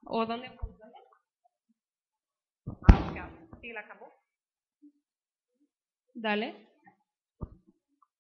[0.08, 0.50] o dónde,
[6.16, 6.68] Dale.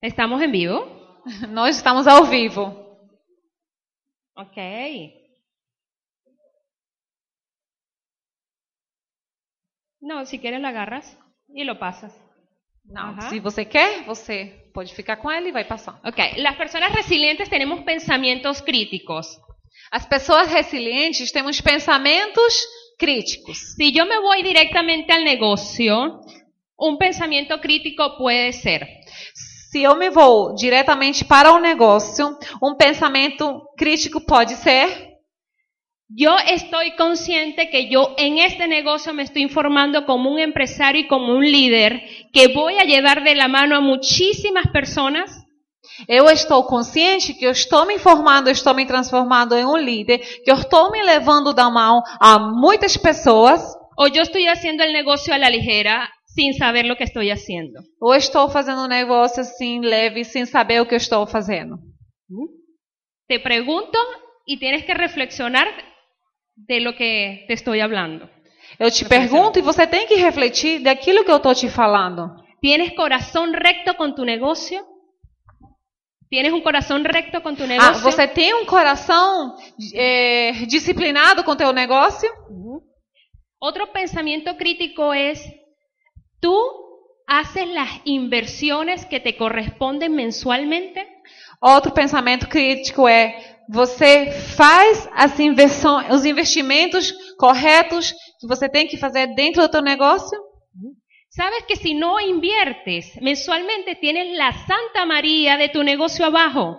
[0.02, 1.11] ¿Estamos en vivo?
[1.50, 2.98] nós estamos ao vivo.
[4.36, 4.58] Ok.
[10.02, 11.18] No, si quieres la agarras
[11.54, 12.12] y lo pasas.
[12.84, 13.30] Não, Aham.
[13.30, 16.00] se você quer, você pode ficar com ela e vai passar.
[16.04, 19.40] Ok, las personas resilientes tenemos pensamientos críticos.
[19.92, 22.66] As pessoas resilientes temos pensamentos
[22.98, 23.58] críticos.
[23.76, 26.22] Si yo me voy directamente al negocio,
[26.78, 28.88] un pensamiento crítico puede ser,
[29.72, 35.12] Se eu me vou diretamente para o negócio, um pensamento crítico pode ser:
[36.14, 41.08] yo estoy consciente que yo en este negocio me estoy informando como un empresario y
[41.08, 42.02] como un líder,
[42.34, 45.32] que voy a llevar de la mano a muchísimas personas.
[46.06, 50.20] Eu estou consciente que eu estou me informando, eu estou me transformando em um líder,
[50.44, 53.62] que eu estou me levando da mão a muitas pessoas,
[53.98, 57.80] o yo estoy haciendo el negocio a la ligera sin saber lo que estoy haciendo.
[58.00, 61.78] ou estou fazendo um negócio assim leve, sem saber o que estou fazendo.
[63.28, 63.98] te pregunto
[64.46, 65.68] y tienes que reflexionar
[66.56, 68.30] de lo que te estoy hablando.
[68.80, 72.30] Eu te pergunto e você tem que refletir daquilo que eu estou te falando.
[72.62, 74.86] ¿Tienes corazón recto con tu negocio?
[76.30, 78.02] ¿Tienes un corazón recto con tu Ah, negocio?
[78.04, 79.56] você tem um coração
[79.94, 82.30] é, disciplinado com teu negócio?
[83.60, 85.40] Otro pensamiento crítico es,
[86.42, 86.58] ¿tú
[87.28, 91.08] haces las inversiones que te corresponden mensualmente?
[91.62, 98.98] Outro pensamento crítico é você faz as inversões, os investimentos corretos que você tem que
[98.98, 100.38] fazer dentro do teu negócio?
[101.30, 106.78] ¿Sabes que si no inviertes mensualmente tienes la Santa María de tu negocio abajo?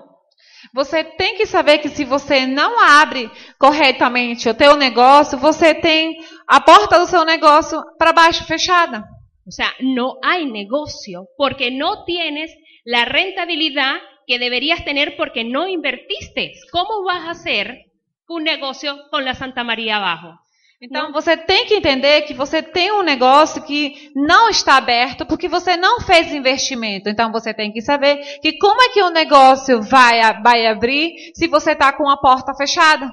[0.74, 6.18] Você tem que saber que se você não abre corretamente o teu negócio, você tem
[6.46, 9.02] a porta do seu negócio para baixo fechada.
[9.46, 12.50] O sea, no hay negocio porque no tienes
[12.84, 13.94] la rentabilidad
[14.26, 16.52] que deberías tener porque no invertiste.
[16.70, 17.86] ¿Cómo vas a hacer
[18.28, 20.38] un negocio con la Santa María abajo?
[20.84, 25.48] Então você tem que entender que você tem um negócio que não está aberto porque
[25.48, 27.08] você não fez investimento.
[27.08, 31.12] Então você tem que saber que como é que o negócio vai, a- vai abrir
[31.36, 33.08] se você está com a porta fechada.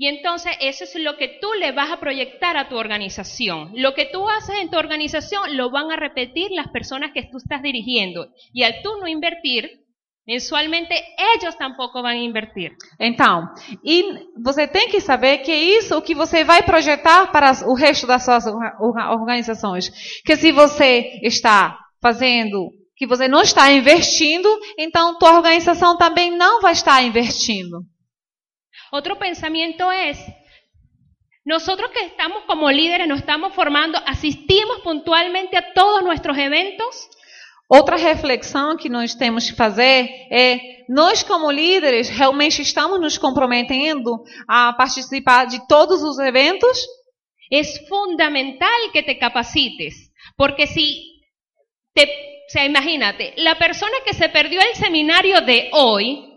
[0.00, 3.72] Y entonces eso es lo que tú le vas a proyectar a tu organización.
[3.74, 7.38] Lo que tú haces en tu organización lo van a repetir las personas que tú
[7.38, 8.28] estás dirigiendo.
[8.52, 9.68] Y al tú no invertir,
[10.24, 10.94] mensualmente
[11.34, 12.70] ellos tampoco van a invertir.
[13.00, 13.48] Então,
[13.84, 14.04] e
[14.40, 18.24] você tem que saber que isso o que você vai projetar para o resto das
[18.24, 19.90] suas orga- orga- organizações.
[20.24, 26.60] Que se você está fazendo, que você não está investindo, então tua organização também não
[26.60, 27.78] vai estar investindo.
[28.90, 30.18] Otro pensamiento es,
[31.44, 37.08] nosotros que estamos como líderes, nos estamos formando, asistimos puntualmente a todos nuestros eventos.
[37.70, 44.22] Outra reflexão que nós temos que fazer é nós como líderes realmente estamos nos comprometendo
[44.46, 46.86] a participar de todos os eventos?
[47.50, 51.20] Es fundamental que te capacites, porque si
[51.94, 56.27] te, o sea, imagínate, la persona que se perdió el seminario de hoy,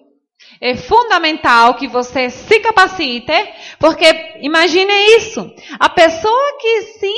[0.62, 3.34] É fundamental que você se capacite,
[3.80, 5.52] porque imagine isso.
[5.80, 7.14] A pessoa que se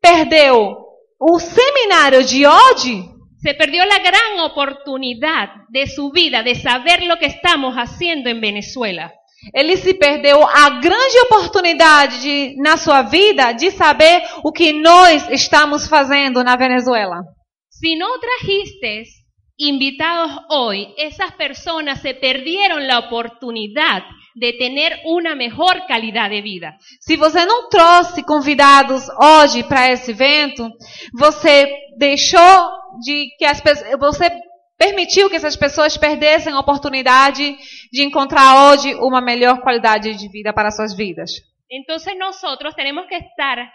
[0.00, 0.76] perdeu
[1.20, 3.04] o seminário de hoje,
[3.40, 8.40] se perdió la gran oportunidad de su vida de saber lo que estamos haciendo en
[8.40, 9.12] Venezuela.
[9.54, 15.28] ele se perdeu a grande oportunidade de, na sua vida de saber o que nós
[15.30, 17.22] estamos fazendo na Venezuela.
[17.70, 19.19] Si no trajiste
[19.68, 24.02] invitados hoy, esas personas se perdieron la oportunidad
[24.34, 26.78] de tener una mejor calidad de vida.
[26.98, 30.70] Se você não trouxe convidados hoje para esse evento,
[31.12, 32.70] você deixou
[33.04, 34.30] de que as pessoas, você
[34.78, 37.54] permitiu que essas pessoas perdessem a oportunidade
[37.92, 41.32] de encontrar hoje uma melhor qualidade de vida para suas vidas.
[41.70, 43.70] Entonces nosotros tenemos que estar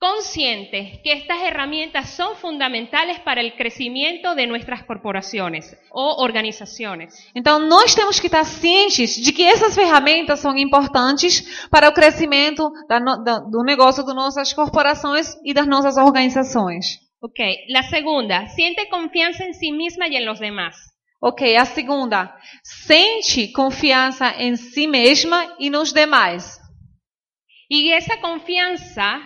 [0.00, 7.14] conscientes que estas herramientas son fundamentales para el crecimiento de nuestras corporaciones o organizaciones.
[7.34, 12.72] Então nós temos que estar cientes de que essas ferramentas são importantes para o crescimento
[12.88, 16.98] da da- do negócio das nossas corporações e das nossas organizações.
[17.22, 20.74] Ok, la segunda, siente confianza en sí misma y en los demás.
[21.20, 22.34] Ok, a segunda,
[22.64, 26.58] sente confiança em si mesma e nos demais.
[27.68, 29.20] Y esa confianza,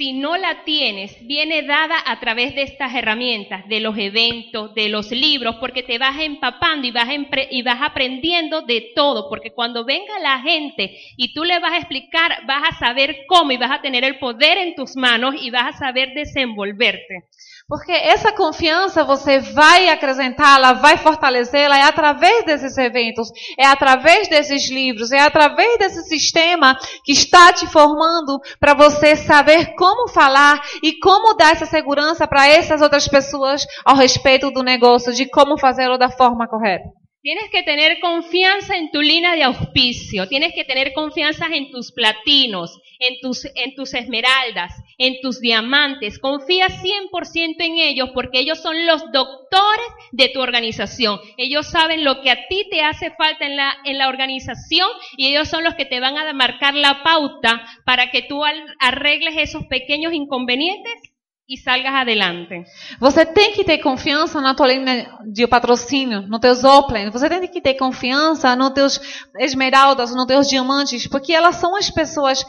[0.00, 4.88] si no la tienes, viene dada a través de estas herramientas, de los eventos, de
[4.88, 7.06] los libros, porque te vas empapando y vas,
[7.50, 11.78] y vas aprendiendo de todo, porque cuando venga la gente y tú le vas a
[11.80, 15.50] explicar, vas a saber cómo y vas a tener el poder en tus manos y
[15.50, 17.26] vas a saber desenvolverte.
[17.70, 24.68] Porque essa confiança você vai acrescentá-la, vai fortalecê-la é através desses eventos, é através desses
[24.68, 30.98] livros, é através desse sistema que está te formando para você saber como falar e
[30.98, 35.96] como dar essa segurança para essas outras pessoas ao respeito do negócio, de como fazê-lo
[35.96, 36.99] da forma correta.
[37.22, 41.92] Tienes que tener confianza en tu línea de auspicio, tienes que tener confianza en tus
[41.92, 46.18] platinos, en tus, en tus esmeraldas, en tus diamantes.
[46.18, 51.20] Confía 100% en ellos porque ellos son los doctores de tu organización.
[51.36, 55.26] Ellos saben lo que a ti te hace falta en la, en la organización y
[55.26, 58.42] ellos son los que te van a marcar la pauta para que tú
[58.78, 61.09] arregles esos pequeños inconvenientes
[61.50, 62.64] y salgas adelante.
[63.00, 67.10] Você tem que ter confiança na tua linha de patrocínio, no teus Open.
[67.10, 69.00] Você tem que ter confiança nos teus
[69.36, 72.44] esmeraldas, nos teus diamantes, porque elas são as pessoas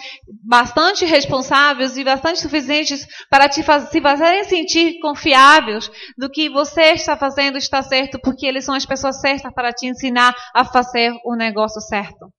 [0.47, 6.91] bastante responsáveis e bastante suficientes para te faz, se fazerem sentir confiáveis do que você
[6.91, 11.11] está fazendo está certo, porque eles são as pessoas certas para te ensinar a fazer
[11.25, 12.31] o negócio certo.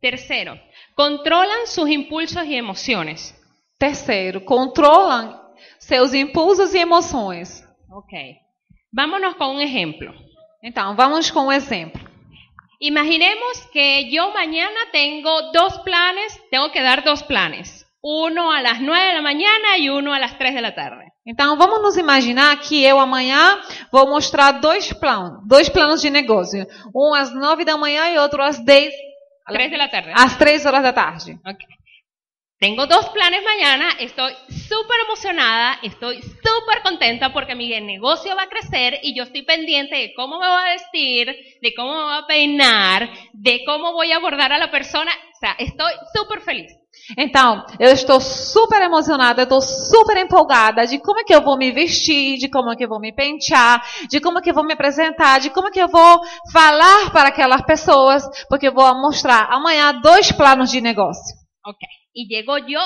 [0.00, 0.58] Tercero,
[0.94, 3.34] controlan sus impulsos y emociones.
[3.78, 5.38] Terceiro, controlam
[5.78, 7.62] seus impulsos e emoções.
[7.90, 8.36] Ok.
[8.92, 10.12] Vámonos con un ejemplo.
[10.62, 12.00] Então, vamos com um exemplo.
[12.80, 17.86] Imaginemos que yo mañana tengo dos planes, tengo que dar dos planes.
[18.02, 21.12] Uno a las 9 de la mañana y uno a las 3 de la tarde.
[21.26, 23.60] Então, vamos nos imaginar que eu amanhã
[23.90, 26.66] vou mostrar dois planos, dois planos de negócio.
[26.94, 28.94] Um às nove da manhã e outro às dez,
[29.48, 30.12] 3 de la tarde.
[30.14, 31.38] às três horas da tarde.
[31.44, 31.66] Ok.
[32.58, 38.48] Tengo dos planes mañana, estoy súper emocionada, estoy súper contenta porque mi negocio va a
[38.48, 41.26] crecer y yo estoy pendiente de cómo me voy a vestir,
[41.60, 45.12] de cómo me voy a peinar, de cómo voy a abordar a la persona.
[45.34, 46.72] O sea, estoy súper feliz.
[47.18, 51.58] Então, eu estou super emocionada, eu estou super empolgada de como é que eu vou
[51.58, 54.54] me vestir, de como é que eu vou me pentear, de como é que eu
[54.54, 58.72] vou me apresentar, de como é que eu vou falar para aquelas pessoas, porque eu
[58.72, 61.36] vou mostrar amanhã dois planos de negócio.
[61.66, 62.05] Ok.
[62.16, 62.80] Y llego yo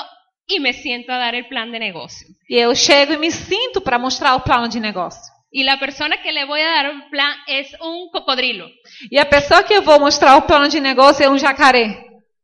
[0.45, 2.27] y me siento a dar el plan de negocio.
[2.49, 5.31] E eu chego e me sinto para mostrar o plano de negócio.
[5.49, 8.67] Y la persona que le voy a dar un plan es un cocodrilo.
[9.09, 11.87] E a pessoa que eu vou mostrar o plano de negócio é um jacaré.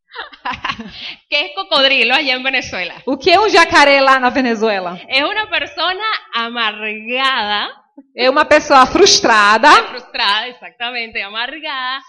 [1.29, 2.95] ¿Qué es cocodrilo allá en Venezuela?
[3.05, 4.97] O que é um jacaré lá na Venezuela?
[5.09, 7.67] Es una persona amargada,
[8.15, 12.03] É uma pessoa frustrada, frustrada, exactamente, amargada,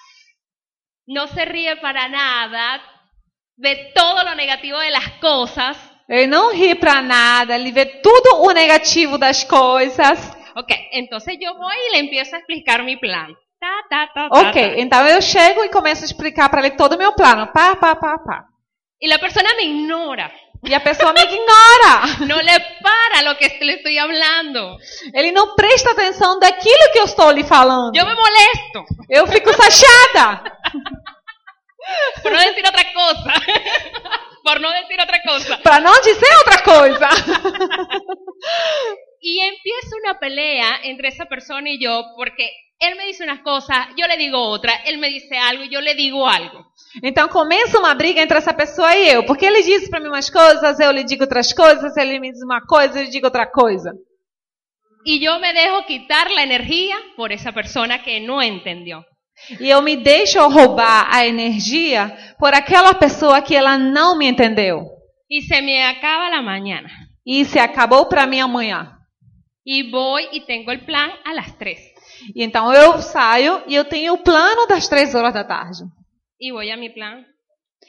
[1.06, 2.80] no se ríe para nada,
[3.58, 5.76] ve todo lo negativo de las cosas.
[6.08, 10.18] ele não ri pra nada, ele vê tudo o negativo das coisas.
[10.56, 13.34] Ok, entonces yo voy y le empiezo a explicar mi plan.
[13.60, 14.78] Ta, ta, ta, ta, Ok, ta.
[14.80, 17.52] então eu chego e começo a explicar para ele todo o meu plano.
[17.52, 18.44] Pá, pá, pá, pá.
[19.00, 20.30] Y la persona me ignora,
[20.64, 22.18] E a pessoa me ignora.
[22.26, 24.76] no le para lo que le estoy hablando.
[25.14, 27.94] Ele não presta atenção daquilo que eu estou lhe falando.
[27.96, 30.42] Yo me molesto, Eu fico chateada.
[32.22, 33.32] por no decir otra cosa.
[34.44, 35.58] por no decir otra cosa.
[35.58, 37.08] Para não dizer outra coisa.
[39.20, 43.88] Y empieza una pelea entre esa persona y yo porque él me dice unas cosas,
[43.96, 46.64] yo le digo otra, él me dice algo y yo le digo algo.
[47.02, 49.26] Então começa uma briga entre essa pessoa e eu.
[49.26, 52.42] Porque ele diz para mim umas coisas, eu lhe digo outras coisas, ele me diz
[52.42, 53.92] uma coisa, eu lhe digo outra coisa.
[55.04, 59.04] Y yo me dejo quitar la energía por esa persona que no entendió.
[59.60, 64.86] E eu me deixo roubar a energia por aquela pessoa que ela não me entendeu.
[65.28, 66.88] Y se me acaba la mañana.
[67.24, 68.98] E se acabou para mim amanhã.
[69.64, 71.78] Y voy y tengo el plan a las 3.
[72.34, 75.84] E então eu saio e eu tenho o plano das três horas da tarde.
[76.40, 77.24] Y voy a mi plan.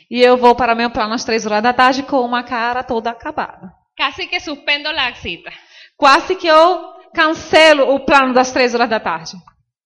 [0.10, 3.12] E eu vou para meu plano às três horas da tarde com uma cara toda
[3.12, 3.72] acabada.
[3.96, 5.52] Casi que suspendo la cita.
[5.96, 9.34] Quase que eu cancelo o plano das três horas da tarde.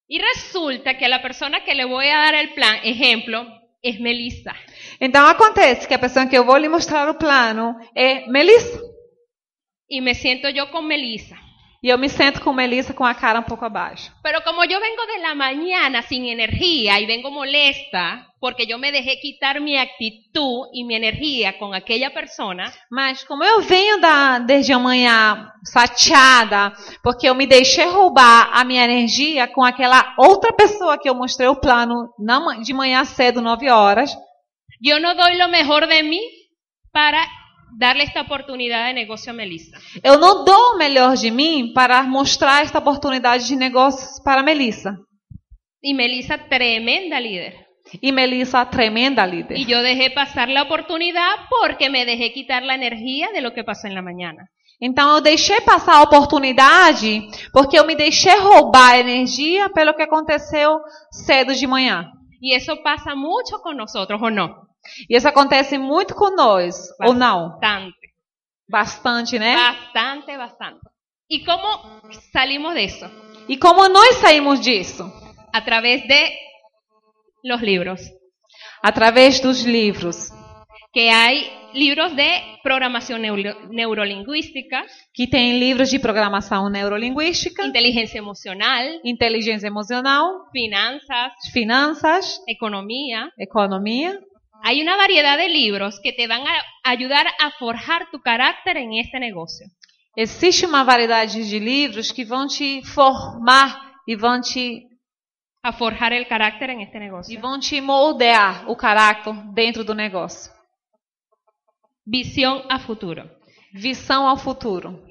[0.08, 3.45] Y resulta que la persona que le voy a dar el plan, ejemplo,
[3.82, 4.56] es Melissa.
[4.99, 8.80] Então acontece que a pessoa que eu vou lhe mostrar o plano é Melissa.
[9.89, 11.38] Y me siento yo con Melissa.
[11.84, 14.10] E eu me sento com Melissa com a cara um pouco abaixo.
[14.24, 18.91] Pero como yo vengo de la mañana sin energía y vengo molesta porque yo me
[18.91, 24.38] dejé quitar mi actitud y mi energía con aquella persona, Mas como eu venho da,
[24.38, 30.98] desde amanhã chateada, porque eu me deixei roubar a minha energia com aquela outra pessoa
[30.98, 34.14] que eu mostrei o plano na de manhã cedo, 9 horas,
[34.82, 36.20] yo no doy lo mejor de mí
[36.91, 37.26] para
[37.80, 39.78] darle esta oportunidad de negocio a Melissa.
[40.04, 44.98] eu não dou o melhor de mim para mostrar esta oportunidade de negócios para Melissa.
[45.82, 47.72] Y Melissa, tremenda líder.
[48.02, 49.58] E Melissa, tremenda líder.
[49.58, 53.63] Y yo dejé pasar la oportunidad porque me dejé quitar la energía de lo que
[53.63, 54.50] pasó en la mañana.
[54.82, 57.22] Então eu deixei passar a oportunidade
[57.54, 60.80] porque eu me deixei roubar a energia pelo que aconteceu
[61.26, 62.12] cedo de manhã.
[62.42, 64.67] Y eso pasa mucho con nosotros, ¿o no?
[65.09, 67.58] E isso acontece muito com nós, ou não?
[67.59, 68.13] Bastante.
[68.70, 69.55] Bastante, né?
[69.55, 70.82] Bastante, bastante.
[71.30, 72.01] ¿Y cómo
[72.34, 73.09] salimos de eso?
[73.47, 75.09] E como nós saímos disso?
[75.54, 76.32] A través de
[77.43, 78.01] los libros.
[78.82, 80.32] Através dos livros.
[80.93, 82.29] Que hay libros de
[82.63, 84.83] programación neuro- neurolingüística,
[85.13, 93.32] Que tem livros de programação neurolinguística, inteligencia emocional, inteligência emocional, finanzas, finanças, economía.
[93.37, 94.20] economia.
[94.65, 98.93] Hay una variedad de libros que te van a ayudar a forjar tu carácter en
[98.93, 99.67] este negocio.
[100.15, 104.83] Existe uma variedade de livros que vão te formar e vão te,
[105.64, 107.40] A forjar el carácter en este e negocio.
[107.40, 110.52] vão te moldear o caráter dentro do negócio.
[112.06, 113.30] Visión a futuro.
[113.74, 115.08] Visão ao futuro.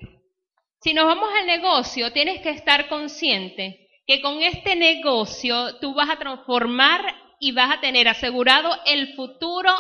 [0.83, 6.11] Si nos vamos al negocio, tienes que estar consciente que con este negocio tú vas
[6.11, 7.01] a transformar
[7.41, 9.73] y vas a tener asegurado el futuro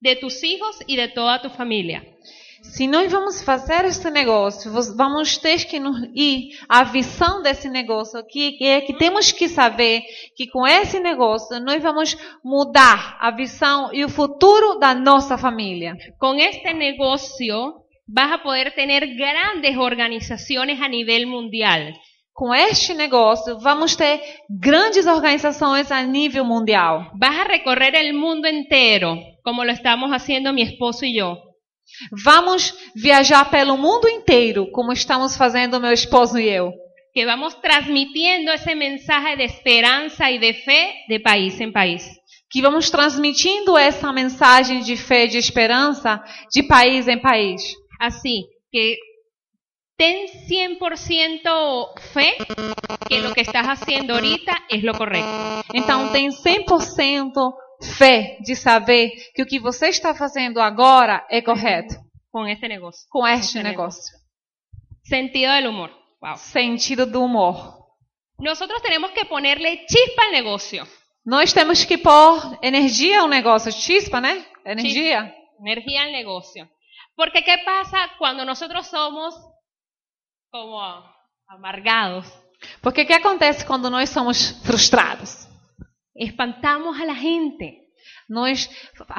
[0.00, 2.04] de tus hijos y de toda tu familia.
[2.72, 8.18] Se nós vamos fazer esse negócio, vamos ter que nos ir à visão desse negócio
[8.18, 10.02] aqui, que é que temos que saber
[10.34, 15.96] que com esse negócio nós vamos mudar a visão e o futuro da nossa família.
[16.18, 17.74] Con este negocio
[18.08, 21.92] vas a poder tener grandes organizaciones a nivel mundial.
[22.32, 24.20] Com este negócio, vamos ter
[24.50, 27.12] grandes organizações a nível mundial.
[27.20, 31.53] Vas a recorrer el mundo entero, como lo estamos haciendo mi esposo y yo.
[32.24, 36.72] Vamos viajar pelo mundo inteiro, como estamos fazendo meu esposo e eu.
[37.12, 42.04] Que vamos transmitiendo ese mensaje de esperanza y de fe de país en país.
[42.50, 46.22] Que vamos transmitindo essa mensagem de fé, de esperança,
[46.52, 47.62] de país em país.
[48.00, 48.96] Así que
[49.96, 52.36] ten 100% fe
[53.08, 55.30] que lo que estás haciendo ahorita es lo correcto.
[55.72, 61.94] Então tem 100% fé de saber que o que você está fazendo agora é correto
[62.30, 63.06] con este negocio.
[63.10, 64.16] com este negócio.
[65.04, 65.90] Sentido del humor.
[66.20, 66.36] Wow.
[66.36, 67.84] Sentido do humor.
[68.38, 70.86] Nosotros tenemos que ponerle chispa al negocio.
[71.24, 74.44] Nós temos que pôr energia ao negócio, chispa, né?
[74.64, 75.34] Energia.
[75.60, 76.68] Energía al negocio.
[77.16, 79.34] Porque ¿qué pasa cuando nosotros somos
[80.50, 80.80] como
[81.46, 82.26] amargados?
[82.82, 85.43] Porque o que acontece quando nós somos frustrados?
[86.14, 87.84] Espantamos a la gente.
[88.28, 88.70] Nós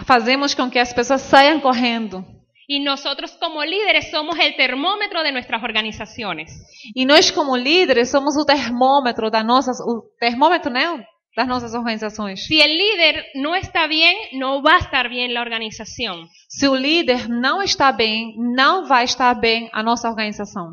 [0.06, 2.24] fazemos com que as pessoas saiam correndo.
[2.68, 6.52] Y nosotros como líderes somos el termómetro de nuestras organizaciones.
[6.96, 11.06] E nós, como líderes, somos o termômetro das nossas, o termômetro, né?
[11.36, 12.48] Das nossas organizações.
[12.48, 16.28] Si el líder no está bien, no va a estar bien la organización.
[16.48, 20.72] Se o líder não está bem, não vai estar bem a nossa organização.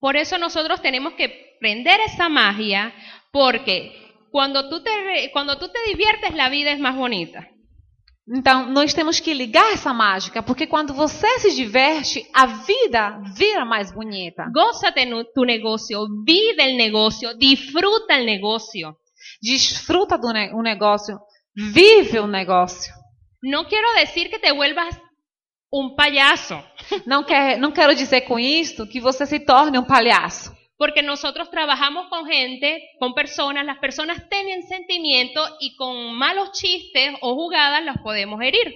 [0.00, 1.28] Por eso nosotros tenemos que
[1.60, 2.92] prender esa magia,
[3.32, 4.01] porque
[4.32, 7.46] cuando tú te, cuando tú te diviertes, la vida es más bonita.
[8.26, 13.64] Então, nós temos que ligar essa mágica, porque quando você se diverte, a vida vira
[13.64, 14.46] mais bonita.
[14.54, 18.96] Gózate nu- tu negocio, vive el negocio, disfruta el negocio.
[19.42, 21.18] Desfruta do ne um negócio,
[21.54, 22.92] vive o negócio.
[23.42, 24.96] No quiero decir que te vuelvas
[25.72, 26.62] un payaso,
[27.06, 30.52] Não, quer, não quero dizer com isto que você se torne um palhaço.
[30.82, 37.14] Porque nosotros trabajamos con gente, con personas, las personas tienen sentimientos y con malos chistes
[37.20, 38.74] o jugadas las podemos herir.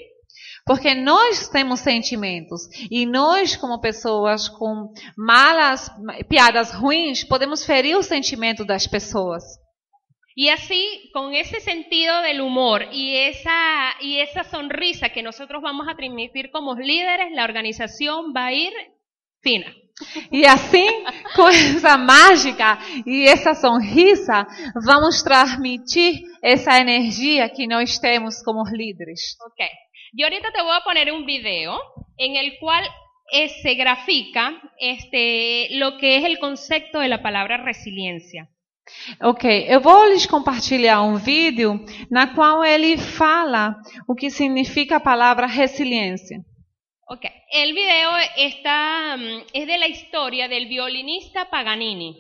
[0.65, 2.69] Porque nós temos sentimentos.
[2.93, 5.91] E nós, como pessoas com malas,
[6.29, 9.43] piadas ruins, podemos ferir o sentimento das pessoas.
[10.37, 15.89] Y así, con ese sentido del humor y esa, y esa sonrisa que nosotros vamos
[15.89, 18.73] a transmitir como líderes, la organización va a ir
[19.43, 19.75] fina.
[20.31, 21.05] E assim,
[21.35, 24.47] com essa mágica e essa sorrisa,
[24.85, 29.37] vamos transmitir essa energia que nós temos como líderes.
[29.47, 29.67] Ok.
[30.13, 31.79] Yo ahorita te voy a poner un video
[32.19, 32.85] en el cual
[33.33, 38.49] eh, se grafica este, lo que es el concepto de la palabra resiliencia.
[39.21, 43.75] Ok, eu vou lhes compartilhar um vídeo na qual ele fala
[44.07, 46.45] o que significa a palavra resiliência.
[47.09, 47.25] Ok.
[47.53, 52.17] El video está, mm, es de la historia del violinista Paganini.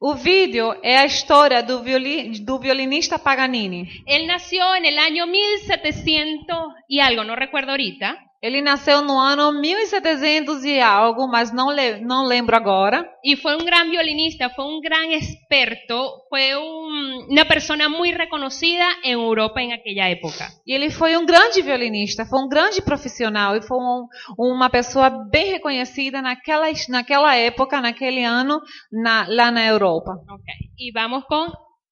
[0.00, 3.86] O vídeo é a história do, violi- do violinista Paganini.
[4.06, 6.56] Él nació en el año 1700
[6.88, 8.23] y algo, no recuerdo ahorita.
[8.46, 13.08] Ele nasceu no ano 1700 e algo, mas não, le- não lembro agora.
[13.24, 18.86] Y fue un gran violinista, fue un gran experto, fue un- una persona muy reconocida
[19.02, 20.48] en Europa en aquella época.
[20.66, 24.06] E ele foi um grande violinista, foi um grande profissional e foi um-
[24.38, 28.60] uma pessoa bem reconhecida naquela, naquela época, naquele ano,
[28.92, 30.12] na- lá na Europa.
[30.28, 30.44] Ok.
[30.76, 31.50] Y vamos con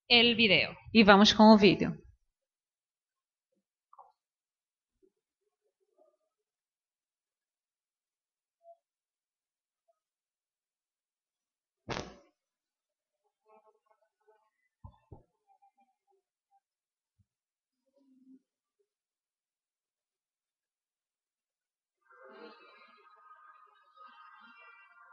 [0.08, 0.70] el video.
[0.94, 1.94] E vamos com o vídeo.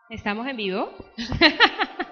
[0.10, 0.92] ¿Estamos en vivo?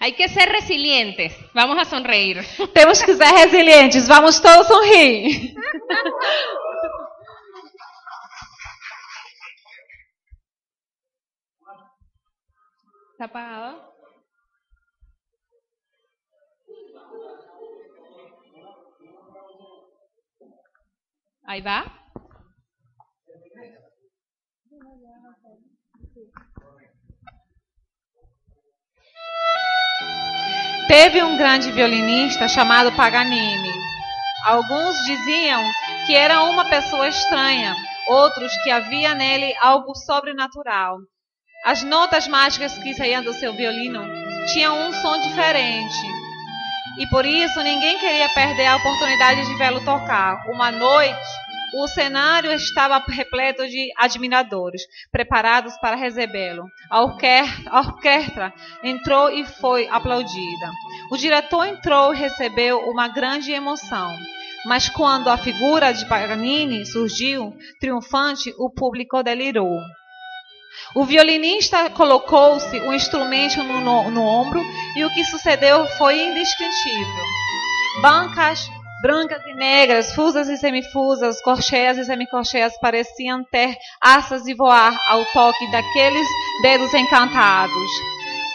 [0.00, 1.36] Hay que ser resilientes.
[1.52, 2.40] Vamos a sonreír.
[2.74, 4.08] Temos que ser resilientes.
[4.08, 5.54] Vamos todos sorrir.
[13.12, 13.97] ¿Está apagado?
[21.48, 21.82] Ahí va.
[30.86, 33.72] Teve um grande violinista chamado Paganini.
[34.44, 35.62] Alguns diziam
[36.06, 37.74] que era uma pessoa estranha,
[38.08, 40.98] outros que havia nele algo sobrenatural.
[41.64, 44.04] As notas mágicas que saíam do seu violino
[44.52, 46.17] tinham um som diferente.
[46.98, 50.44] E por isso ninguém queria perder a oportunidade de vê-lo tocar.
[50.48, 51.28] Uma noite,
[51.74, 56.64] o cenário estava repleto de admiradores, preparados para recebê-lo.
[56.90, 58.52] A orquestra,
[58.82, 60.72] entrou e foi aplaudida.
[61.10, 64.12] O diretor entrou e recebeu uma grande emoção.
[64.66, 69.78] Mas quando a figura de Paganini surgiu, triunfante, o público delirou.
[70.94, 74.60] O violinista colocou-se o instrumento no, no, no ombro
[74.96, 77.24] e o que sucedeu foi indescritível.
[78.02, 78.68] Bancas
[79.00, 85.24] brancas e negras, fusas e semifusas, corcheias e semicorcheias pareciam ter asas de voar ao
[85.26, 86.26] toque daqueles
[86.62, 87.90] dedos encantados.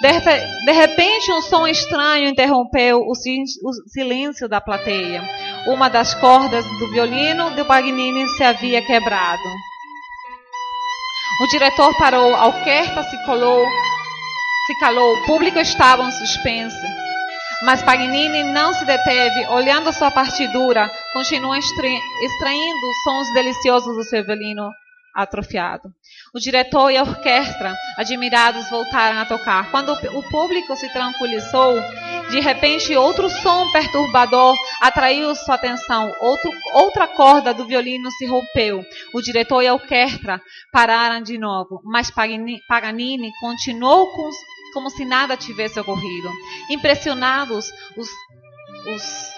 [0.01, 5.23] De, repe- de repente, um som estranho interrompeu o, sil- o silêncio da plateia.
[5.67, 9.39] Uma das cordas do violino de Paganini se havia quebrado.
[11.41, 13.65] O diretor parou, a orquestra se colou,
[14.67, 16.85] se calou, o público estava em suspense.
[17.65, 21.87] Mas Paganini não se deteve, olhando sua partitura, continuou extra-
[22.21, 24.69] extraindo sons deliciosos do seu violino
[25.13, 25.89] atrofiado.
[26.33, 29.69] O diretor e a orquestra, admirados, voltaram a tocar.
[29.69, 31.75] Quando o público se tranquilizou,
[32.31, 36.11] de repente outro som perturbador atraiu sua atenção.
[36.19, 38.83] Outro, outra corda do violino se rompeu.
[39.13, 40.41] O diretor e a orquestra
[40.71, 44.29] pararam de novo, mas Pagani- Paganini continuou com,
[44.73, 46.29] como se nada tivesse ocorrido.
[46.71, 47.65] Impressionados,
[47.95, 48.07] os,
[48.87, 49.33] os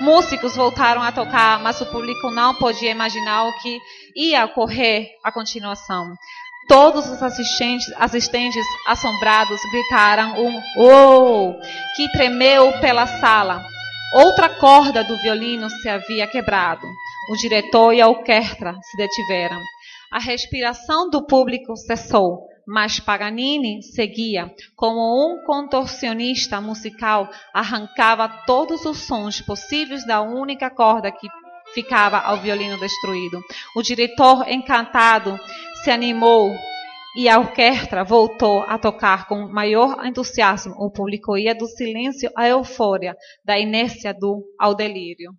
[0.00, 3.80] músicos voltaram a tocar, mas o público não podia imaginar o que
[4.16, 6.14] ia ocorrer a continuação.
[6.66, 11.54] Todos os assistentes, assistentes assombrados gritaram um "Oh!"
[11.94, 13.62] que tremeu pela sala.
[14.14, 16.86] Outra corda do violino se havia quebrado.
[17.30, 19.60] O diretor e a orquestra se detiveram.
[20.10, 24.50] A respiração do público cessou, mas Paganini seguia.
[24.74, 31.28] Como um contorcionista musical, arrancava todos os sons possíveis da única corda que
[31.76, 33.44] ficava ao violino destruído.
[33.76, 35.38] O diretor, encantado,
[35.84, 36.56] se animou
[37.14, 40.74] e a orquestra voltou a tocar com maior entusiasmo.
[40.78, 45.32] O público ia do silêncio à eufória, da inércia do ao delírio.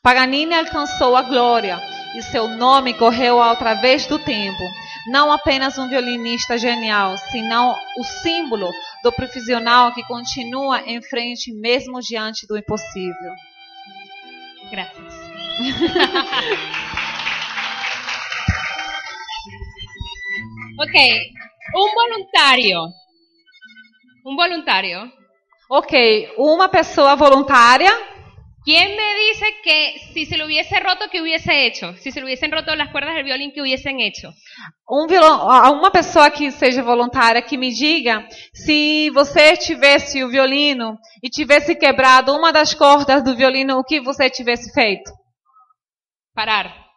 [0.00, 1.76] Paganini alcançou a glória
[2.16, 4.62] e seu nome correu através do tempo.
[5.08, 8.70] Não apenas um violinista genial, senão o símbolo
[9.02, 13.32] do profissional que continua em frente mesmo diante do impossível.
[14.70, 15.23] Gracias.
[20.78, 20.94] ok,
[21.74, 22.92] un voluntario.
[24.24, 25.12] Un voluntario.
[25.68, 25.92] Ok,
[26.38, 27.92] uma pessoa voluntária.
[28.64, 31.94] ¿Quién me dice que si se lo hubiese roto, qué hubiese hecho?
[31.98, 34.32] Si se le hubiesen roto las cuerdas del violín, ¿qué hubiesen hecho?
[34.90, 35.46] Um violão,
[35.78, 41.76] uma pessoa que seja voluntária que me diga se você tivesse o violino e tivesse
[41.76, 45.12] quebrado uma das cordas do violino, o que você tivesse feito?
[46.34, 46.90] Parar.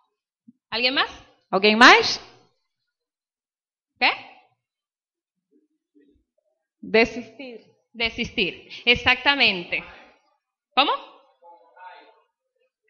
[0.69, 1.09] ¿Alguien más?
[1.51, 2.19] Alguém mais?
[3.99, 4.11] ¿Qué?
[6.81, 7.61] Desistir.
[7.93, 8.69] Desistir.
[8.85, 9.83] Exactamente.
[10.75, 10.91] ¿Cómo?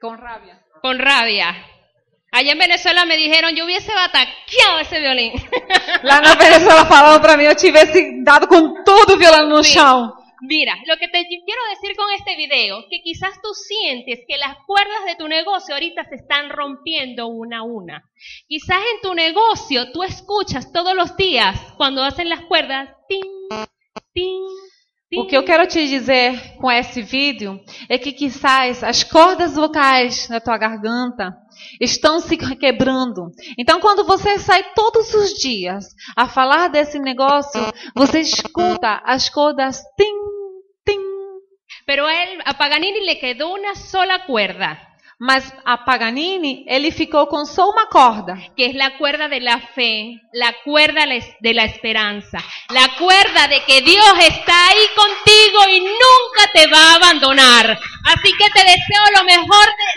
[0.01, 0.63] Com rabia.
[0.81, 1.55] Con rabia.
[2.31, 5.33] Allá en Venezuela me dijeron, yo hubiese bataqueado esse violín.
[6.03, 9.73] Lá na Venezuela falavam para mim, eu tivesse dado com todo o violão no Sim.
[9.73, 10.16] chão.
[10.41, 14.57] Mira, lo que te quiero decir con este video, que quizás tú sientes que las
[14.65, 18.11] cuerdas de tu negocio ahorita se están rompiendo una a una.
[18.47, 23.21] Quizás en tu negocio tú escuchas todos los días cuando hacen las cuerdas, ting,
[24.13, 24.47] ting,
[25.15, 27.57] O que eu quero te dizer com esse vídeo
[27.87, 31.33] é que quizás as cordas vocais da tua garganta
[31.79, 33.31] estão se quebrando.
[33.57, 35.85] Então, quando você sai todos os dias
[36.15, 37.61] a falar desse negócio,
[37.95, 40.13] você escuta as cordas tim,
[40.85, 40.99] tim.
[41.85, 44.86] Pero él, a Paganini le quedó una sola cuerda.
[45.19, 48.37] Mas a Paganini, ele ficou com só uma corda.
[48.55, 51.05] que es la cuerda de la fe, la cuerda
[51.39, 52.37] de la esperanza,
[52.69, 57.79] la cuerda de que Dios está ahí contigo y nunca te va a abandonar.
[58.05, 59.01] Así que te deseo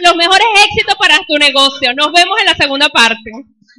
[0.05, 1.93] los mejores éxitos para tu negocio.
[1.95, 3.31] Nos vemos en la segunda parte.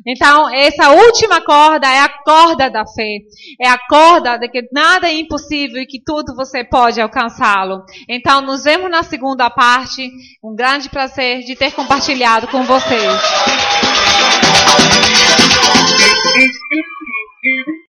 [0.05, 3.19] Então, essa última corda é a corda da fé.
[3.59, 7.83] É a corda de que nada é impossível e que tudo você pode alcançá-lo.
[8.09, 10.11] Então, nos vemos na segunda parte.
[10.43, 13.21] Um grande prazer de ter compartilhado com vocês.